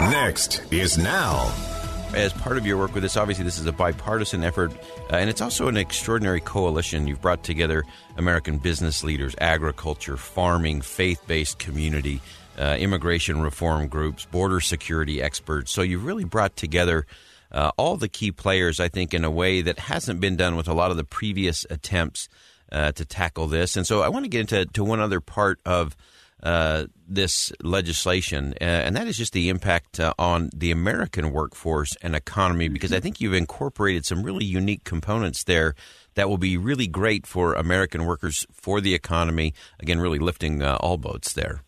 Next 0.00 0.64
is 0.72 0.98
now. 0.98 1.67
As 2.14 2.32
part 2.32 2.56
of 2.56 2.66
your 2.66 2.76
work 2.78 2.94
with 2.94 3.02
this, 3.02 3.16
obviously, 3.16 3.44
this 3.44 3.58
is 3.58 3.66
a 3.66 3.72
bipartisan 3.72 4.42
effort, 4.42 4.72
uh, 5.10 5.16
and 5.16 5.28
it's 5.28 5.40
also 5.40 5.68
an 5.68 5.76
extraordinary 5.76 6.40
coalition. 6.40 7.06
You've 7.06 7.20
brought 7.20 7.42
together 7.42 7.84
American 8.16 8.58
business 8.58 9.04
leaders, 9.04 9.34
agriculture, 9.40 10.16
farming, 10.16 10.80
faith 10.80 11.20
based 11.26 11.58
community, 11.58 12.20
uh, 12.58 12.76
immigration 12.78 13.40
reform 13.40 13.88
groups, 13.88 14.24
border 14.26 14.60
security 14.60 15.22
experts. 15.22 15.70
So 15.70 15.82
you've 15.82 16.04
really 16.04 16.24
brought 16.24 16.56
together 16.56 17.06
uh, 17.52 17.72
all 17.76 17.96
the 17.96 18.08
key 18.08 18.32
players, 18.32 18.80
I 18.80 18.88
think, 18.88 19.14
in 19.14 19.24
a 19.24 19.30
way 19.30 19.62
that 19.62 19.78
hasn't 19.78 20.20
been 20.20 20.36
done 20.36 20.56
with 20.56 20.68
a 20.68 20.74
lot 20.74 20.90
of 20.90 20.96
the 20.96 21.04
previous 21.04 21.66
attempts 21.70 22.28
uh, 22.72 22.92
to 22.92 23.04
tackle 23.04 23.46
this. 23.46 23.76
And 23.76 23.86
so 23.86 24.02
I 24.02 24.08
want 24.08 24.24
to 24.24 24.28
get 24.28 24.40
into 24.40 24.66
to 24.66 24.84
one 24.84 25.00
other 25.00 25.20
part 25.20 25.60
of 25.64 25.96
uh, 26.42 26.86
this 27.06 27.52
legislation, 27.62 28.54
uh, 28.60 28.64
and 28.64 28.96
that 28.96 29.06
is 29.06 29.16
just 29.16 29.32
the 29.32 29.48
impact 29.48 29.98
uh, 29.98 30.14
on 30.18 30.50
the 30.54 30.70
American 30.70 31.32
workforce 31.32 31.96
and 32.02 32.14
economy, 32.14 32.68
because 32.68 32.92
I 32.92 33.00
think 33.00 33.20
you've 33.20 33.34
incorporated 33.34 34.04
some 34.04 34.22
really 34.22 34.44
unique 34.44 34.84
components 34.84 35.44
there 35.44 35.74
that 36.14 36.28
will 36.28 36.38
be 36.38 36.56
really 36.56 36.86
great 36.86 37.26
for 37.26 37.54
American 37.54 38.04
workers, 38.06 38.46
for 38.52 38.80
the 38.80 38.94
economy, 38.94 39.54
again, 39.80 40.00
really 40.00 40.18
lifting 40.18 40.62
uh, 40.62 40.76
all 40.80 40.96
boats 40.96 41.32
there. 41.32 41.62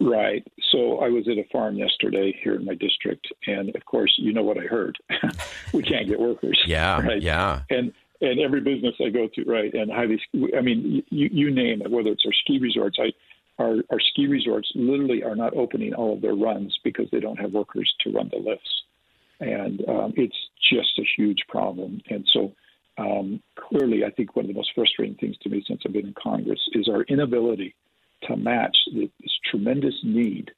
Right. 0.00 0.46
So 0.70 0.98
I 1.00 1.08
was 1.08 1.26
at 1.28 1.38
a 1.38 1.44
farm 1.50 1.76
yesterday 1.76 2.36
here 2.42 2.54
in 2.54 2.64
my 2.64 2.74
district, 2.74 3.26
and 3.46 3.74
of 3.74 3.84
course, 3.84 4.12
you 4.18 4.32
know 4.32 4.42
what 4.42 4.58
I 4.58 4.62
heard. 4.62 4.96
we 5.72 5.82
can't 5.82 6.08
get 6.08 6.20
workers. 6.20 6.60
Yeah. 6.66 7.00
Right? 7.10 7.22
Yeah. 7.22 7.62
And 7.70 7.92
and 8.20 8.40
every 8.40 8.60
business 8.60 8.94
I 9.04 9.08
go 9.08 9.28
to, 9.34 9.44
right, 9.44 9.72
and 9.72 9.90
highly, 9.90 10.20
I 10.56 10.60
mean, 10.60 11.02
you, 11.10 11.28
you 11.32 11.50
name 11.50 11.82
it, 11.82 11.90
whether 11.90 12.10
it's 12.10 12.24
our 12.26 12.32
ski 12.32 12.58
resorts, 12.58 12.98
I, 13.00 13.12
our, 13.62 13.76
our 13.90 14.00
ski 14.00 14.26
resorts 14.26 14.70
literally 14.74 15.22
are 15.22 15.36
not 15.36 15.56
opening 15.56 15.94
all 15.94 16.14
of 16.14 16.20
their 16.20 16.34
runs 16.34 16.78
because 16.84 17.08
they 17.10 17.20
don't 17.20 17.40
have 17.40 17.52
workers 17.52 17.92
to 18.00 18.12
run 18.12 18.30
the 18.30 18.38
lifts. 18.38 18.70
And 19.40 19.82
um, 19.88 20.12
it's 20.16 20.36
just 20.70 20.98
a 20.98 21.08
huge 21.16 21.44
problem. 21.48 22.02
And 22.10 22.28
so, 22.32 22.52
um, 22.98 23.42
clearly, 23.56 24.04
I 24.04 24.10
think 24.10 24.36
one 24.36 24.44
of 24.44 24.48
the 24.48 24.54
most 24.54 24.72
frustrating 24.74 25.16
things 25.16 25.36
to 25.38 25.48
me 25.48 25.64
since 25.66 25.80
I've 25.86 25.92
been 25.92 26.08
in 26.08 26.14
Congress 26.22 26.60
is 26.72 26.88
our 26.88 27.02
inability 27.04 27.74
to 28.24 28.36
match 28.36 28.76
this 28.92 29.08
tremendous 29.50 29.94
need 30.04 30.50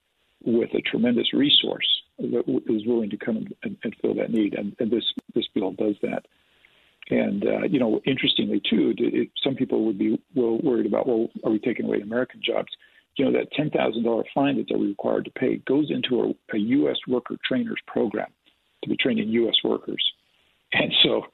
with 0.45 0.71
a 0.75 0.81
tremendous 0.81 1.33
resource 1.33 1.87
that 2.19 2.63
is 2.67 2.87
willing 2.87 3.11
to 3.11 3.17
come 3.17 3.47
and, 3.63 3.77
and 3.85 3.97
fill 4.01 4.15
that 4.15 4.33
need. 4.33 4.55
And, 4.55 4.75
and 4.81 4.91
this 4.91 5.05
this 5.35 5.47
bill 5.55 5.73
does 5.73 5.95
that. 6.03 6.27
And 7.11 7.45
uh, 7.45 7.65
you 7.69 7.79
know, 7.79 8.01
interestingly 8.07 8.61
too, 8.69 8.95
it, 8.97 9.31
some 9.43 9.55
people 9.55 9.85
would 9.87 9.99
be 9.99 10.21
well, 10.35 10.59
worried 10.63 10.87
about, 10.87 11.07
well, 11.07 11.29
are 11.45 11.51
we 11.51 11.59
taking 11.59 11.87
away 11.87 12.01
American 12.01 12.41
jobs? 12.45 12.69
You 13.17 13.27
know, 13.27 13.33
that 13.33 13.53
ten 13.53 13.71
thousand 13.71 14.05
dollar 14.05 14.25
fine 14.35 14.57
that 14.57 14.67
they're 14.69 14.79
required 14.79 15.25
to 15.27 15.31
pay 15.33 15.57
goes 15.57 15.91
into 15.91 16.23
a, 16.23 16.57
a 16.57 16.59
U.S. 16.59 16.97
worker 17.09 17.37
trainers 17.45 17.81
program 17.87 18.31
to 18.83 18.89
be 18.89 18.97
training 18.97 19.29
U.S. 19.29 19.57
workers. 19.65 20.03
And 20.73 20.93
so, 21.03 21.27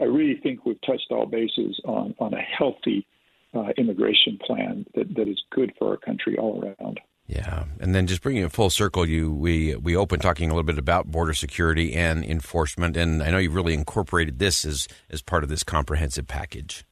I 0.00 0.04
really 0.04 0.40
think 0.42 0.64
we've 0.64 0.80
touched 0.80 1.08
all 1.10 1.26
bases 1.26 1.78
on 1.84 2.14
on 2.18 2.32
a 2.32 2.40
healthy 2.40 3.06
uh, 3.54 3.68
immigration 3.76 4.38
plan 4.46 4.86
that, 4.94 5.14
that 5.16 5.28
is 5.28 5.42
good 5.50 5.72
for 5.78 5.90
our 5.90 5.96
country 5.96 6.38
all 6.38 6.62
around. 6.62 7.00
Yeah, 7.30 7.66
and 7.78 7.94
then 7.94 8.08
just 8.08 8.22
bringing 8.22 8.42
it 8.42 8.50
full 8.50 8.70
circle, 8.70 9.08
you 9.08 9.32
we 9.32 9.76
we 9.76 9.94
opened 9.94 10.20
talking 10.20 10.50
a 10.50 10.52
little 10.52 10.64
bit 10.64 10.78
about 10.78 11.06
border 11.06 11.32
security 11.32 11.94
and 11.94 12.24
enforcement, 12.24 12.96
and 12.96 13.22
I 13.22 13.30
know 13.30 13.38
you've 13.38 13.54
really 13.54 13.72
incorporated 13.72 14.40
this 14.40 14.64
as 14.64 14.88
as 15.10 15.22
part 15.22 15.44
of 15.44 15.48
this 15.48 15.62
comprehensive 15.62 16.26
package. 16.26 16.84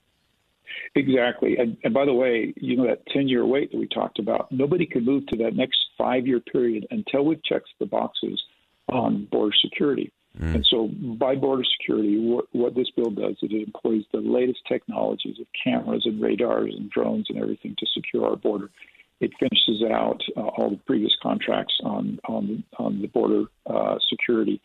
Exactly, 0.94 1.56
and, 1.56 1.76
and 1.82 1.92
by 1.92 2.04
the 2.04 2.12
way, 2.12 2.54
you 2.56 2.76
know 2.76 2.86
that 2.86 3.04
ten 3.08 3.26
year 3.26 3.44
wait 3.44 3.72
that 3.72 3.78
we 3.78 3.88
talked 3.88 4.20
about, 4.20 4.52
nobody 4.52 4.86
could 4.86 5.04
move 5.04 5.26
to 5.26 5.36
that 5.38 5.56
next 5.56 5.76
five 5.98 6.24
year 6.24 6.38
period 6.38 6.86
until 6.92 7.24
we've 7.24 7.42
checked 7.42 7.70
the 7.80 7.86
boxes 7.86 8.40
on 8.88 9.26
border 9.32 9.56
security. 9.60 10.12
Mm. 10.40 10.54
And 10.54 10.66
so, 10.70 10.86
by 11.18 11.34
border 11.34 11.64
security, 11.80 12.16
what, 12.16 12.44
what 12.52 12.76
this 12.76 12.88
bill 12.94 13.10
does 13.10 13.34
is 13.42 13.50
it 13.50 13.66
employs 13.66 14.04
the 14.12 14.20
latest 14.20 14.60
technologies 14.68 15.40
of 15.40 15.46
cameras 15.64 16.02
and 16.04 16.22
radars 16.22 16.74
and 16.76 16.88
drones 16.88 17.26
and 17.28 17.38
everything 17.38 17.74
to 17.76 17.86
secure 17.92 18.24
our 18.24 18.36
border 18.36 18.70
it 19.20 19.32
finishes 19.38 19.82
out 19.90 20.20
uh, 20.36 20.40
all 20.40 20.70
the 20.70 20.80
previous 20.86 21.14
contracts 21.22 21.74
on 21.84 22.18
on 22.28 22.64
on 22.78 23.00
the 23.02 23.08
border 23.08 23.44
uh, 23.66 23.96
security, 24.08 24.60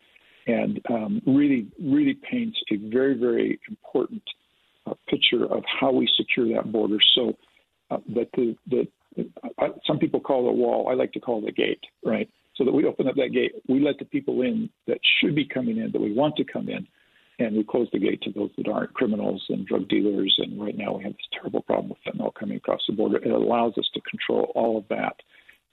and 0.46 0.80
um, 0.90 1.22
really 1.26 1.66
really 1.82 2.14
paints 2.30 2.58
a 2.70 2.76
very 2.76 3.14
very 3.14 3.58
important 3.68 4.22
uh, 4.86 4.94
picture 5.08 5.44
of 5.44 5.62
how 5.66 5.90
we 5.90 6.08
secure 6.16 6.48
that 6.54 6.70
border. 6.70 6.98
So 7.14 7.36
uh, 7.90 7.98
that 8.14 8.28
the 8.36 8.56
the 8.68 8.88
uh, 9.58 9.68
some 9.86 9.98
people 9.98 10.20
call 10.20 10.46
it 10.46 10.50
a 10.50 10.52
wall. 10.52 10.88
I 10.90 10.94
like 10.94 11.12
to 11.12 11.20
call 11.20 11.44
it 11.44 11.48
a 11.48 11.52
gate, 11.52 11.80
right? 12.04 12.28
So 12.56 12.64
that 12.64 12.72
we 12.72 12.84
open 12.84 13.08
up 13.08 13.16
that 13.16 13.32
gate, 13.32 13.52
we 13.68 13.80
let 13.80 13.98
the 13.98 14.04
people 14.04 14.42
in 14.42 14.70
that 14.86 14.98
should 15.20 15.34
be 15.34 15.44
coming 15.44 15.78
in, 15.78 15.90
that 15.90 16.00
we 16.00 16.12
want 16.12 16.36
to 16.36 16.44
come 16.44 16.68
in, 16.68 16.86
and 17.38 17.56
we 17.56 17.64
close 17.64 17.88
the 17.92 17.98
gate 17.98 18.22
to 18.22 18.32
those 18.32 18.50
that 18.56 18.68
aren't 18.68 18.94
criminals 18.94 19.44
and 19.48 19.66
drug 19.66 19.88
dealers. 19.88 20.34
And 20.38 20.60
right 20.60 20.76
now 20.76 20.96
we 20.96 21.04
have 21.04 21.12
this 21.12 21.28
terrible 21.32 21.62
problem 21.62 21.90
with 21.90 21.98
fentanyl 22.06 22.34
coming 22.34 22.56
across 22.56 22.82
the 22.86 22.94
border. 22.94 23.18
It 23.18 23.30
allows 23.30 23.76
us 23.78 23.88
to 23.94 24.00
control 24.02 24.52
all 24.54 24.78
of 24.78 24.84
that, 24.88 25.16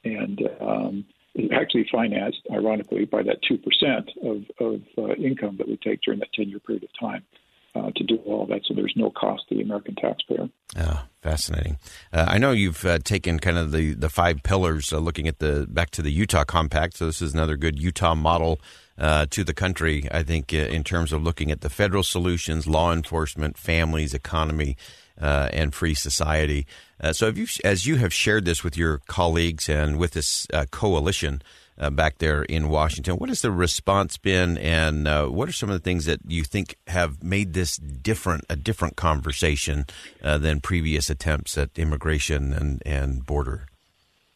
and 0.03 0.41
um, 0.59 1.05
actually 1.53 1.87
financed, 1.91 2.41
ironically, 2.51 3.05
by 3.05 3.23
that 3.23 3.37
two 3.47 3.57
percent 3.57 4.09
of, 4.23 4.43
of 4.59 4.81
uh, 4.97 5.13
income 5.15 5.55
that 5.57 5.67
we 5.67 5.77
take 5.77 6.01
during 6.01 6.19
that 6.19 6.33
ten-year 6.33 6.59
period 6.59 6.83
of 6.83 6.89
time. 6.99 7.23
Uh, 7.73 7.89
to 7.95 8.03
do 8.03 8.17
all 8.25 8.45
that, 8.45 8.59
so 8.65 8.73
there's 8.73 8.91
no 8.97 9.09
cost 9.11 9.47
to 9.47 9.55
the 9.55 9.61
American 9.61 9.95
taxpayer. 9.95 10.49
Oh, 10.77 11.03
fascinating. 11.21 11.77
Uh, 12.11 12.25
I 12.27 12.37
know 12.37 12.51
you've 12.51 12.83
uh, 12.83 12.99
taken 12.99 13.39
kind 13.39 13.57
of 13.57 13.71
the, 13.71 13.93
the 13.93 14.09
five 14.09 14.43
pillars, 14.43 14.91
uh, 14.91 14.97
looking 14.97 15.25
at 15.25 15.39
the 15.39 15.67
back 15.69 15.89
to 15.91 16.01
the 16.01 16.11
Utah 16.11 16.43
Compact. 16.43 16.97
So 16.97 17.05
this 17.05 17.21
is 17.21 17.33
another 17.33 17.55
good 17.55 17.79
Utah 17.79 18.13
model 18.13 18.59
uh, 18.97 19.25
to 19.29 19.45
the 19.45 19.53
country, 19.53 20.05
I 20.11 20.21
think, 20.21 20.53
uh, 20.53 20.57
in 20.57 20.83
terms 20.83 21.13
of 21.13 21.23
looking 21.23 21.49
at 21.49 21.61
the 21.61 21.69
federal 21.69 22.03
solutions, 22.03 22.67
law 22.67 22.91
enforcement, 22.91 23.57
families, 23.57 24.13
economy, 24.13 24.75
uh, 25.19 25.49
and 25.51 25.73
free 25.73 25.93
society. 25.93 26.65
Uh, 26.99 27.13
so, 27.13 27.27
you, 27.29 27.47
as 27.63 27.85
you 27.85 27.95
have 27.97 28.13
shared 28.13 28.45
this 28.45 28.63
with 28.63 28.77
your 28.77 28.99
colleagues 29.07 29.69
and 29.69 29.97
with 29.97 30.11
this 30.11 30.47
uh, 30.53 30.65
coalition 30.71 31.41
uh, 31.79 31.89
back 31.89 32.19
there 32.19 32.43
in 32.43 32.69
Washington, 32.69 33.15
what 33.15 33.29
has 33.29 33.41
the 33.41 33.51
response 33.51 34.17
been, 34.17 34.57
and 34.57 35.05
what 35.35 35.49
are 35.49 35.53
some 35.53 35.69
of 35.69 35.73
the 35.73 35.83
things 35.83 36.05
that 36.05 36.19
you 36.27 36.43
think 36.43 36.77
have 36.87 37.23
made 37.23 37.53
this 37.53 37.77
different, 37.77 38.43
a 38.49 38.55
different 38.55 38.95
conversation 38.95 39.85
than 40.21 40.61
previous 40.61 41.09
attempts 41.09 41.57
at 41.57 41.69
immigration 41.77 42.53
and, 42.53 42.83
and 42.85 43.25
border? 43.25 43.65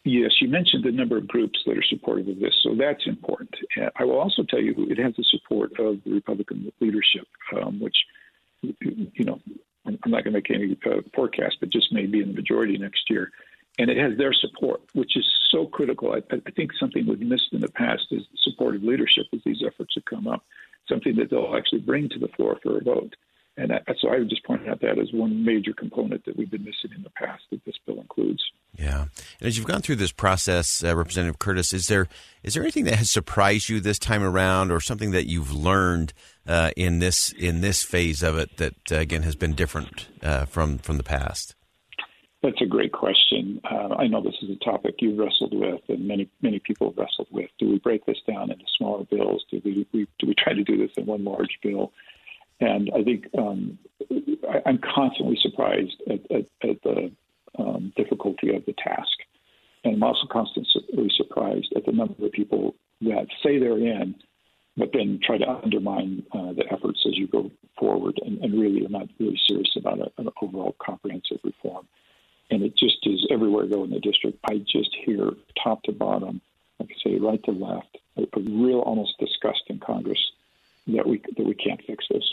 Yes, 0.05 0.33
you 0.39 0.47
mentioned 0.47 0.83
the 0.83 0.91
number 0.91 1.17
of 1.17 1.27
groups 1.27 1.59
that 1.65 1.75
are 1.75 1.83
supportive 1.89 2.27
of 2.27 2.39
this, 2.39 2.53
so 2.61 2.75
that's 2.75 3.07
important. 3.07 3.49
I 3.95 4.03
will 4.03 4.19
also 4.19 4.43
tell 4.43 4.61
you 4.61 4.75
it 4.87 4.99
has 4.99 5.15
the 5.15 5.23
support 5.23 5.71
of 5.79 6.03
the 6.03 6.11
Republican 6.11 6.71
leadership, 6.79 7.27
um, 7.59 7.79
which, 7.79 7.97
you 8.61 9.25
know, 9.25 9.39
I'm 9.85 9.99
not 10.05 10.23
going 10.23 10.33
to 10.33 10.39
make 10.39 10.49
any 10.49 10.77
uh, 10.85 11.01
forecast, 11.13 11.57
but 11.59 11.69
just 11.69 11.91
may 11.91 12.05
be 12.05 12.21
in 12.21 12.29
the 12.29 12.33
majority 12.33 12.77
next 12.77 13.09
year. 13.09 13.31
And 13.77 13.89
it 13.89 13.97
has 13.97 14.17
their 14.17 14.33
support, 14.33 14.81
which 14.93 15.17
is 15.17 15.25
so 15.49 15.67
critical. 15.67 16.13
I, 16.13 16.21
I 16.31 16.51
think 16.51 16.71
something 16.79 17.05
we've 17.05 17.19
missed 17.19 17.51
in 17.51 17.61
the 17.61 17.69
past 17.69 18.07
is 18.11 18.23
supportive 18.37 18.83
leadership 18.83 19.25
as 19.33 19.41
these 19.45 19.61
efforts 19.65 19.93
have 19.95 20.05
come 20.05 20.27
up, 20.27 20.45
something 20.87 21.15
that 21.17 21.29
they'll 21.29 21.55
actually 21.57 21.81
bring 21.81 22.09
to 22.09 22.19
the 22.19 22.29
floor 22.29 22.57
for 22.63 22.77
a 22.77 22.83
vote. 22.83 23.15
And 23.57 23.71
so 24.01 24.09
I 24.09 24.19
would 24.19 24.29
just 24.29 24.43
point 24.43 24.67
out 24.67 24.81
that 24.81 24.99
as 24.99 25.13
one 25.13 25.45
major 25.45 25.71
component 25.71 26.25
that 26.25 26.35
we've 26.35 26.51
been 26.51 26.65
missing 26.65 26.91
in 26.95 27.03
the 27.03 27.09
past 27.11 27.43
that 27.51 27.63
this 27.63 27.75
bill 27.85 28.01
includes. 28.01 28.43
Yeah, 28.77 29.03
and 29.39 29.47
as 29.47 29.57
you've 29.57 29.67
gone 29.67 29.81
through 29.81 29.95
this 29.95 30.11
process, 30.11 30.83
uh, 30.83 30.93
Representative 30.95 31.39
Curtis, 31.39 31.71
is 31.73 31.87
there 31.87 32.09
is 32.43 32.53
there 32.53 32.63
anything 32.63 32.83
that 32.85 32.95
has 32.95 33.09
surprised 33.09 33.69
you 33.69 33.79
this 33.79 33.97
time 33.97 34.23
around, 34.23 34.71
or 34.71 34.81
something 34.81 35.11
that 35.11 35.27
you've 35.27 35.53
learned 35.53 36.11
uh, 36.45 36.71
in 36.75 36.99
this 36.99 37.31
in 37.31 37.61
this 37.61 37.83
phase 37.83 38.21
of 38.21 38.37
it 38.37 38.57
that 38.57 38.91
uh, 38.91 38.95
again 38.95 39.23
has 39.23 39.37
been 39.37 39.53
different 39.53 40.07
uh, 40.21 40.43
from 40.43 40.77
from 40.77 40.97
the 40.97 41.03
past? 41.03 41.55
That's 42.43 42.61
a 42.61 42.65
great 42.65 42.91
question. 42.91 43.59
Uh, 43.63 43.95
I 43.97 44.07
know 44.07 44.21
this 44.21 44.35
is 44.43 44.49
a 44.49 44.63
topic 44.63 44.95
you've 44.99 45.17
wrestled 45.17 45.53
with, 45.53 45.81
and 45.87 46.05
many 46.05 46.29
many 46.41 46.59
people 46.59 46.89
have 46.89 46.97
wrestled 46.97 47.29
with. 47.31 47.49
Do 47.57 47.69
we 47.69 47.79
break 47.79 48.05
this 48.05 48.19
down 48.27 48.51
into 48.51 48.65
smaller 48.77 49.05
bills? 49.05 49.45
Do 49.49 49.61
we, 49.63 49.87
we 49.93 50.07
do 50.19 50.27
we 50.27 50.35
try 50.37 50.53
to 50.53 50.63
do 50.63 50.77
this 50.77 50.91
in 50.97 51.05
one 51.05 51.23
large 51.23 51.57
bill? 51.63 51.93
And 52.59 52.89
I 52.95 53.03
think 53.03 53.25
um, 53.37 53.77
I, 54.49 54.69
am 54.69 54.79
constantly 54.79 55.37
surprised 55.41 56.01
at, 56.07 56.19
at, 56.31 56.69
at 56.69 56.81
the 56.83 57.11
um, 57.57 57.93
difficulty 57.95 58.55
of 58.55 58.65
the 58.65 58.73
task. 58.73 59.17
And 59.83 59.95
I'm 59.95 60.03
also 60.03 60.27
constantly 60.31 61.11
surprised 61.15 61.73
at 61.75 61.85
the 61.85 61.91
number 61.91 62.25
of 62.25 62.31
people 62.31 62.75
that 63.01 63.27
say 63.43 63.59
they're 63.59 63.77
in, 63.77 64.15
but 64.77 64.89
then 64.93 65.19
try 65.23 65.37
to 65.37 65.47
undermine 65.47 66.23
uh, 66.31 66.53
the 66.53 66.63
efforts 66.71 67.03
as 67.07 67.17
you 67.17 67.27
go 67.27 67.51
forward 67.77 68.19
and, 68.25 68.39
and, 68.39 68.59
really 68.59 68.85
are 68.85 68.89
not 68.89 69.07
really 69.19 69.39
serious 69.47 69.71
about 69.77 69.99
a, 69.99 70.11
an 70.17 70.29
overall 70.41 70.75
comprehensive 70.79 71.39
reform. 71.43 71.87
And 72.49 72.63
it 72.63 72.77
just 72.77 73.05
is 73.05 73.27
everywhere 73.31 73.65
I 73.65 73.67
go 73.67 73.83
in 73.83 73.89
the 73.89 73.99
district. 73.99 74.39
I 74.49 74.57
just 74.59 74.95
hear 75.05 75.31
top 75.61 75.83
to 75.83 75.91
bottom, 75.91 76.41
like 76.79 76.89
I 76.91 77.09
say, 77.09 77.17
right 77.17 77.43
to 77.43 77.51
left, 77.51 77.97
a, 78.17 78.21
a 78.21 78.39
real 78.39 78.79
almost 78.79 79.17
disgust 79.19 79.63
in 79.67 79.79
Congress 79.79 80.19
that 80.87 81.07
we 81.07 81.21
that 81.37 81.45
we 81.45 81.55
can't 81.55 81.81
fix 81.85 82.05
this. 82.09 82.23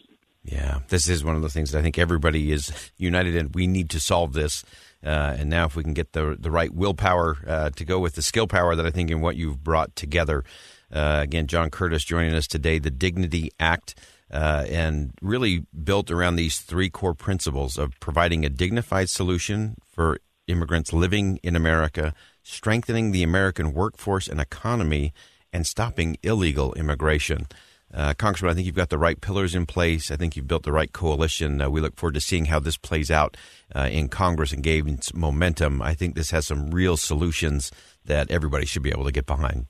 Yeah, 0.53 0.81
this 0.89 1.09
is 1.09 1.25
one 1.25 1.35
of 1.35 1.41
the 1.41 1.49
things 1.49 1.71
that 1.71 1.79
I 1.79 1.83
think 1.83 1.99
everybody 1.99 2.53
is 2.53 2.71
united 2.99 3.35
in. 3.35 3.53
We 3.53 3.67
need 3.67 3.89
to 3.91 4.01
solve 4.01 4.35
this. 4.35 4.65
Uh, 5.03 5.35
and 5.39 5.49
now, 5.49 5.65
if 5.65 5.77
we 5.77 5.83
can 5.83 5.95
get 5.95 6.13
the 6.13 6.37
the 6.39 6.51
right 6.51 6.73
willpower 6.73 7.39
uh, 7.47 7.71
to 7.71 7.85
go 7.87 7.99
with 7.99 8.17
the 8.17 8.23
skill 8.23 8.47
power 8.47 8.77
that 8.77 8.85
I 8.85 8.91
think 8.91 9.11
in 9.11 9.23
what 9.23 9.37
you've 9.37 9.65
brought 9.65 9.97
together. 9.97 10.45
Uh, 10.93 11.21
again, 11.23 11.47
John 11.47 11.71
Curtis 11.71 12.05
joining 12.05 12.35
us 12.35 12.47
today. 12.47 12.79
The 12.79 12.91
Dignity 12.91 13.51
Act. 13.59 13.95
Uh, 14.31 14.65
and 14.71 15.13
really 15.21 15.67
built 15.85 16.11
around 16.11 16.37
these 16.37 16.61
three 16.61 16.89
core 16.89 17.13
principles 17.13 17.77
of 17.77 17.93
providing 18.01 18.47
a 18.47 18.49
dignified 18.49 19.11
solution 19.11 19.77
for 19.85 20.21
immigrants 20.47 20.91
living 20.91 21.39
in 21.43 21.55
America, 21.55 22.15
strengthening 22.43 23.13
the 23.13 23.23
American 23.23 23.75
workforce 23.75 24.29
and 24.29 24.41
economy, 24.41 25.13
and 25.53 25.67
stopping 25.67 26.17
illegal 26.23 26.73
immigration. 26.75 27.47
Uh, 27.95 28.15
Congressman, 28.15 28.51
I 28.51 28.55
think 28.55 28.67
you've 28.67 28.75
got 28.75 28.89
the 28.89 28.99
right 28.99 29.21
pillars 29.21 29.55
in 29.55 29.67
place. 29.67 30.11
I 30.11 30.17
think 30.17 30.37
you've 30.37 30.49
built 30.49 30.63
the 30.63 30.73
right 30.73 30.93
coalition. 30.93 31.61
Uh, 31.61 31.69
we 31.69 31.81
look 31.81 31.97
forward 31.97 32.15
to 32.15 32.21
seeing 32.21 32.47
how 32.47 32.59
this 32.59 32.77
plays 32.77 33.11
out 33.11 33.37
uh, 33.75 33.89
in 33.91 34.09
Congress 34.09 34.53
and 34.53 34.63
gains 34.63 35.13
momentum. 35.15 35.83
I 35.83 35.95
think 35.95 36.15
this 36.15 36.31
has 36.31 36.47
some 36.47 36.71
real 36.71 36.97
solutions 36.97 37.71
that 38.05 38.31
everybody 38.31 38.67
should 38.67 38.83
be 38.83 38.91
able 38.91 39.05
to 39.05 39.13
get 39.13 39.27
behind. 39.27 39.67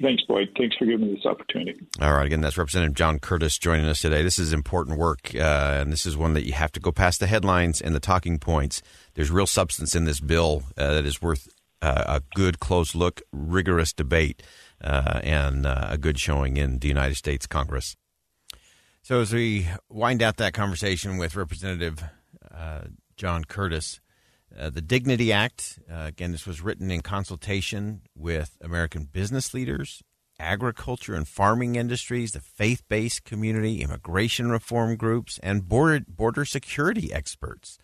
Thanks, 0.00 0.24
Boyd. 0.24 0.48
Thanks 0.58 0.76
for 0.76 0.84
giving 0.84 1.06
me 1.06 1.14
this 1.14 1.26
opportunity. 1.26 1.78
All 2.00 2.12
right. 2.12 2.26
Again, 2.26 2.40
that's 2.40 2.58
Representative 2.58 2.96
John 2.96 3.20
Curtis 3.20 3.56
joining 3.56 3.86
us 3.86 4.00
today. 4.00 4.22
This 4.22 4.38
is 4.38 4.52
important 4.52 4.98
work, 4.98 5.32
uh, 5.34 5.78
and 5.80 5.92
this 5.92 6.06
is 6.06 6.16
one 6.16 6.34
that 6.34 6.44
you 6.44 6.52
have 6.54 6.72
to 6.72 6.80
go 6.80 6.90
past 6.90 7.20
the 7.20 7.28
headlines 7.28 7.80
and 7.80 7.94
the 7.94 8.00
talking 8.00 8.38
points. 8.38 8.82
There's 9.14 9.30
real 9.30 9.46
substance 9.46 9.94
in 9.94 10.04
this 10.04 10.18
bill 10.18 10.64
uh, 10.76 10.94
that 10.94 11.04
is 11.04 11.22
worth 11.22 11.48
uh, 11.82 12.04
a 12.06 12.22
good, 12.34 12.58
close 12.58 12.96
look, 12.96 13.22
rigorous 13.32 13.92
debate 13.92 14.42
uh, 14.82 15.20
and 15.22 15.66
uh, 15.66 15.88
a 15.90 15.98
good 15.98 16.18
showing 16.18 16.56
in 16.56 16.78
the 16.78 16.88
United 16.88 17.16
States 17.16 17.46
Congress. 17.46 17.96
So, 19.02 19.20
as 19.20 19.32
we 19.32 19.68
wind 19.88 20.22
out 20.22 20.36
that 20.36 20.54
conversation 20.54 21.16
with 21.16 21.34
Representative 21.34 22.04
uh, 22.54 22.82
John 23.16 23.44
Curtis, 23.44 24.00
uh, 24.56 24.70
the 24.70 24.80
Dignity 24.80 25.32
Act, 25.32 25.80
uh, 25.90 26.04
again, 26.06 26.30
this 26.30 26.46
was 26.46 26.60
written 26.60 26.90
in 26.90 27.00
consultation 27.00 28.02
with 28.14 28.56
American 28.60 29.04
business 29.04 29.52
leaders, 29.54 30.02
agriculture 30.38 31.14
and 31.14 31.26
farming 31.26 31.74
industries, 31.74 32.32
the 32.32 32.40
faith 32.40 32.82
based 32.88 33.24
community, 33.24 33.82
immigration 33.82 34.50
reform 34.50 34.94
groups, 34.94 35.40
and 35.42 35.68
border, 35.68 36.04
border 36.06 36.44
security 36.44 37.12
experts. 37.12 37.78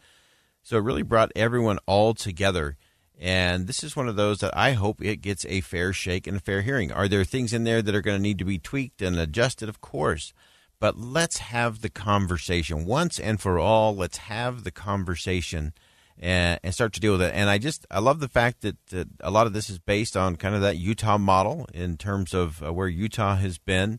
So, 0.63 0.77
it 0.77 0.85
really 0.85 1.03
brought 1.03 1.33
everyone 1.35 1.79
all 1.87 2.15
together 2.15 2.77
and 3.21 3.67
this 3.67 3.83
is 3.83 3.97
one 3.97 4.09
of 4.09 4.17
those 4.17 4.39
that 4.39 4.57
I 4.57 4.73
hope 4.73 5.03
it 5.03 5.17
gets 5.17 5.45
a 5.47 5.61
fair 5.61 5.93
shake 5.93 6.27
and 6.27 6.37
a 6.37 6.41
fair 6.41 6.63
hearing. 6.63 6.93
Are 6.93 7.09
there 7.09 7.25
things 7.25 7.53
in 7.53 7.65
there 7.65 7.83
that 7.83 7.95
are 7.95 8.01
going 8.01 8.17
to 8.17 8.23
need 8.23 8.39
to 8.39 8.45
be 8.45 8.59
tweaked 8.59 9.03
and 9.03 9.19
adjusted? 9.19 9.69
Of 9.69 9.81
course. 9.81 10.33
But 10.81 10.97
let's 10.97 11.39
have 11.39 11.81
the 11.81 11.91
conversation 11.91 12.85
once 12.85 13.19
and 13.19 13.41
for 13.41 13.59
all. 13.59 13.97
Let's 13.97 14.19
have 14.19 14.63
the 14.63 14.71
conversation 14.71 15.73
and, 16.17 16.61
and 16.63 16.73
start 16.73 16.93
to 16.93 17.01
deal 17.01 17.13
with 17.13 17.23
it. 17.23 17.35
And 17.35 17.51
I 17.51 17.59
just, 17.59 17.85
I 17.91 17.99
love 17.99 18.21
the 18.21 18.29
fact 18.29 18.61
that, 18.61 18.77
that, 18.91 19.09
a 19.21 19.33
lot 19.33 19.49
of 19.49 19.53
this 19.53 19.69
is 19.69 19.81
based 19.81 20.17
on 20.17 20.37
kind 20.37 20.55
of 20.55 20.61
that 20.61 20.77
Utah 20.77 21.19
model 21.19 21.67
in 21.75 21.97
terms 21.97 22.33
of 22.33 22.63
uh, 22.63 22.73
where 22.73 22.87
Utah 22.87 23.35
has 23.35 23.59
been. 23.59 23.99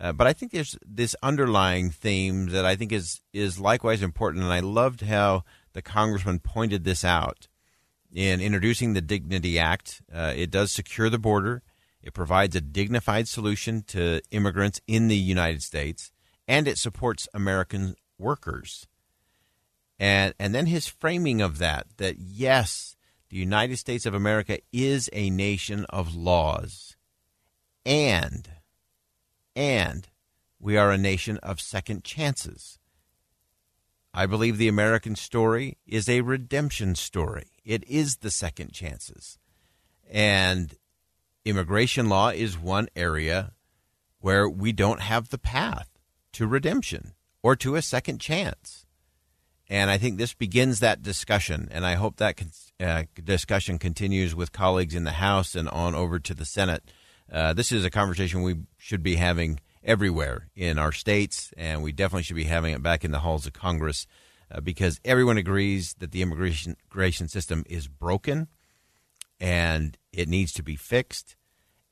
Uh, 0.00 0.12
but 0.12 0.28
I 0.28 0.32
think 0.32 0.52
there's 0.52 0.78
this 0.86 1.16
underlying 1.22 1.90
theme 1.90 2.46
that 2.50 2.64
I 2.64 2.74
think 2.74 2.92
is 2.92 3.20
is 3.32 3.60
likewise 3.60 4.02
important, 4.02 4.42
and 4.42 4.52
I 4.52 4.58
loved 4.58 5.02
how 5.02 5.44
the 5.72 5.82
congressman 5.82 6.40
pointed 6.40 6.82
this 6.82 7.04
out 7.04 7.46
in 8.14 8.40
introducing 8.40 8.94
the 8.94 9.00
Dignity 9.00 9.58
Act. 9.58 10.00
Uh, 10.12 10.32
it 10.34 10.50
does 10.50 10.70
secure 10.70 11.10
the 11.10 11.18
border. 11.18 11.62
It 12.02 12.14
provides 12.14 12.54
a 12.54 12.60
dignified 12.60 13.28
solution 13.28 13.82
to 13.88 14.20
immigrants 14.30 14.80
in 14.86 15.08
the 15.08 15.16
United 15.16 15.62
States, 15.62 16.12
and 16.46 16.68
it 16.68 16.78
supports 16.78 17.28
American 17.34 17.96
workers. 18.18 18.86
And 19.98 20.34
and 20.38 20.54
then 20.54 20.66
his 20.66 20.86
framing 20.86 21.40
of 21.40 21.58
that 21.58 21.86
that 21.96 22.18
yes, 22.18 22.96
the 23.30 23.36
United 23.36 23.78
States 23.78 24.06
of 24.06 24.14
America 24.14 24.58
is 24.72 25.08
a 25.12 25.30
nation 25.30 25.86
of 25.88 26.14
laws, 26.14 26.96
and 27.86 28.48
and 29.56 30.08
we 30.60 30.76
are 30.76 30.90
a 30.90 30.98
nation 30.98 31.38
of 31.38 31.60
second 31.60 32.04
chances. 32.04 32.78
I 34.16 34.26
believe 34.26 34.58
the 34.58 34.68
American 34.68 35.16
story 35.16 35.76
is 35.88 36.08
a 36.08 36.20
redemption 36.20 36.94
story. 36.94 37.48
It 37.64 37.82
is 37.88 38.18
the 38.18 38.30
second 38.30 38.72
chances. 38.72 39.38
And 40.08 40.76
immigration 41.44 42.08
law 42.08 42.28
is 42.28 42.56
one 42.56 42.86
area 42.94 43.54
where 44.20 44.48
we 44.48 44.70
don't 44.70 45.00
have 45.00 45.30
the 45.30 45.38
path 45.38 45.88
to 46.34 46.46
redemption 46.46 47.14
or 47.42 47.56
to 47.56 47.74
a 47.74 47.82
second 47.82 48.20
chance. 48.20 48.86
And 49.68 49.90
I 49.90 49.98
think 49.98 50.16
this 50.16 50.32
begins 50.32 50.78
that 50.78 51.02
discussion. 51.02 51.68
And 51.72 51.84
I 51.84 51.94
hope 51.94 52.18
that 52.18 52.40
uh, 52.78 53.02
discussion 53.22 53.80
continues 53.80 54.32
with 54.32 54.52
colleagues 54.52 54.94
in 54.94 55.02
the 55.02 55.12
House 55.12 55.56
and 55.56 55.68
on 55.68 55.96
over 55.96 56.20
to 56.20 56.34
the 56.34 56.44
Senate. 56.44 56.84
Uh, 57.32 57.52
this 57.52 57.72
is 57.72 57.84
a 57.84 57.90
conversation 57.90 58.42
we 58.42 58.60
should 58.78 59.02
be 59.02 59.16
having 59.16 59.58
everywhere 59.84 60.48
in 60.56 60.78
our 60.78 60.92
states, 60.92 61.52
and 61.56 61.82
we 61.82 61.92
definitely 61.92 62.22
should 62.22 62.36
be 62.36 62.44
having 62.44 62.72
it 62.72 62.82
back 62.82 63.04
in 63.04 63.10
the 63.10 63.20
halls 63.20 63.46
of 63.46 63.52
Congress 63.52 64.06
uh, 64.50 64.60
because 64.60 65.00
everyone 65.04 65.38
agrees 65.38 65.94
that 65.98 66.12
the 66.12 66.22
immigration, 66.22 67.28
system 67.28 67.64
is 67.68 67.88
broken 67.88 68.48
and 69.40 69.98
it 70.12 70.28
needs 70.28 70.52
to 70.52 70.62
be 70.62 70.76
fixed. 70.76 71.36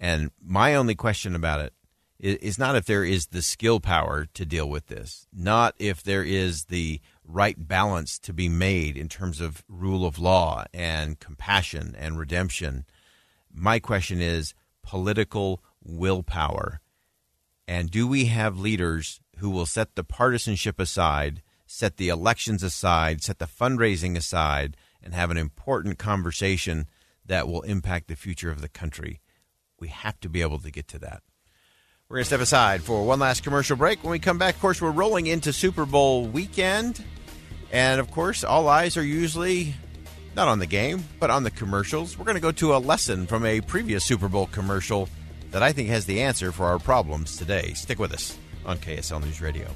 And 0.00 0.30
my 0.42 0.74
only 0.74 0.94
question 0.94 1.34
about 1.34 1.60
it 1.60 1.72
is, 2.18 2.36
is 2.36 2.58
not 2.58 2.76
if 2.76 2.86
there 2.86 3.04
is 3.04 3.26
the 3.26 3.42
skill 3.42 3.80
power 3.80 4.26
to 4.34 4.46
deal 4.46 4.68
with 4.68 4.86
this, 4.86 5.26
not 5.32 5.74
if 5.78 6.02
there 6.02 6.24
is 6.24 6.64
the 6.64 7.00
right 7.24 7.56
balance 7.58 8.18
to 8.20 8.32
be 8.32 8.48
made 8.48 8.96
in 8.96 9.08
terms 9.08 9.40
of 9.40 9.64
rule 9.68 10.06
of 10.06 10.18
law 10.18 10.64
and 10.72 11.18
compassion 11.20 11.94
and 11.98 12.18
redemption. 12.18 12.84
My 13.52 13.78
question 13.78 14.20
is 14.20 14.54
political 14.82 15.62
willpower. 15.82 16.80
And 17.72 17.90
do 17.90 18.06
we 18.06 18.26
have 18.26 18.58
leaders 18.58 19.20
who 19.38 19.48
will 19.48 19.66
set 19.66 19.94
the 19.94 20.04
partisanship 20.04 20.78
aside 20.78 21.42
set 21.72 21.96
the 21.96 22.10
elections 22.10 22.62
aside, 22.62 23.22
set 23.22 23.38
the 23.38 23.46
fundraising 23.46 24.14
aside, 24.14 24.76
and 25.02 25.14
have 25.14 25.30
an 25.30 25.38
important 25.38 25.98
conversation 25.98 26.86
that 27.24 27.48
will 27.48 27.62
impact 27.62 28.08
the 28.08 28.14
future 28.14 28.50
of 28.50 28.60
the 28.60 28.68
country. 28.68 29.20
We 29.80 29.88
have 29.88 30.20
to 30.20 30.28
be 30.28 30.42
able 30.42 30.58
to 30.58 30.70
get 30.70 30.86
to 30.88 30.98
that. 30.98 31.22
We're 32.08 32.16
going 32.16 32.24
to 32.24 32.26
step 32.26 32.40
aside 32.40 32.82
for 32.82 33.06
one 33.06 33.20
last 33.20 33.42
commercial 33.42 33.76
break. 33.76 34.04
When 34.04 34.10
we 34.10 34.18
come 34.18 34.36
back, 34.36 34.56
of 34.56 34.60
course, 34.60 34.82
we're 34.82 34.90
rolling 34.90 35.26
into 35.28 35.50
Super 35.50 35.86
Bowl 35.86 36.26
weekend. 36.26 37.02
And 37.70 38.00
of 38.00 38.10
course, 38.10 38.44
all 38.44 38.68
eyes 38.68 38.98
are 38.98 39.04
usually 39.04 39.74
not 40.36 40.48
on 40.48 40.58
the 40.58 40.66
game, 40.66 41.04
but 41.18 41.30
on 41.30 41.42
the 41.42 41.50
commercials. 41.50 42.18
We're 42.18 42.26
going 42.26 42.34
to 42.34 42.42
go 42.42 42.52
to 42.52 42.76
a 42.76 42.78
lesson 42.78 43.26
from 43.26 43.46
a 43.46 43.62
previous 43.62 44.04
Super 44.04 44.28
Bowl 44.28 44.46
commercial 44.46 45.08
that 45.52 45.62
I 45.62 45.72
think 45.72 45.88
has 45.88 46.06
the 46.06 46.20
answer 46.20 46.50
for 46.50 46.66
our 46.66 46.78
problems 46.78 47.36
today. 47.36 47.72
Stick 47.74 47.98
with 47.98 48.12
us 48.12 48.36
on 48.66 48.78
KSL 48.78 49.22
News 49.22 49.40
Radio. 49.40 49.68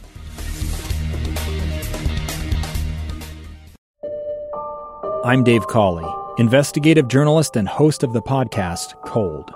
I'm 5.25 5.43
Dave 5.43 5.67
Cawley, 5.67 6.07
investigative 6.39 7.09
journalist 7.09 7.57
and 7.57 7.69
host 7.69 8.03
of 8.03 8.13
the 8.13 8.23
podcast 8.23 8.95
Cold. 9.05 9.53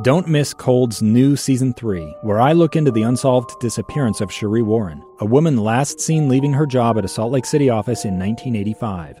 Don't 0.00 0.26
miss 0.26 0.54
Cold's 0.54 1.02
new 1.02 1.36
season 1.36 1.74
3, 1.74 2.16
where 2.22 2.40
I 2.40 2.52
look 2.52 2.76
into 2.76 2.90
the 2.90 3.02
unsolved 3.02 3.60
disappearance 3.60 4.22
of 4.22 4.30
Sheree 4.30 4.64
Warren, 4.64 5.02
a 5.20 5.26
woman 5.26 5.58
last 5.58 6.00
seen 6.00 6.30
leaving 6.30 6.54
her 6.54 6.64
job 6.64 6.96
at 6.96 7.04
a 7.04 7.08
Salt 7.08 7.30
Lake 7.30 7.44
City 7.44 7.68
office 7.68 8.06
in 8.06 8.18
1985. 8.18 9.20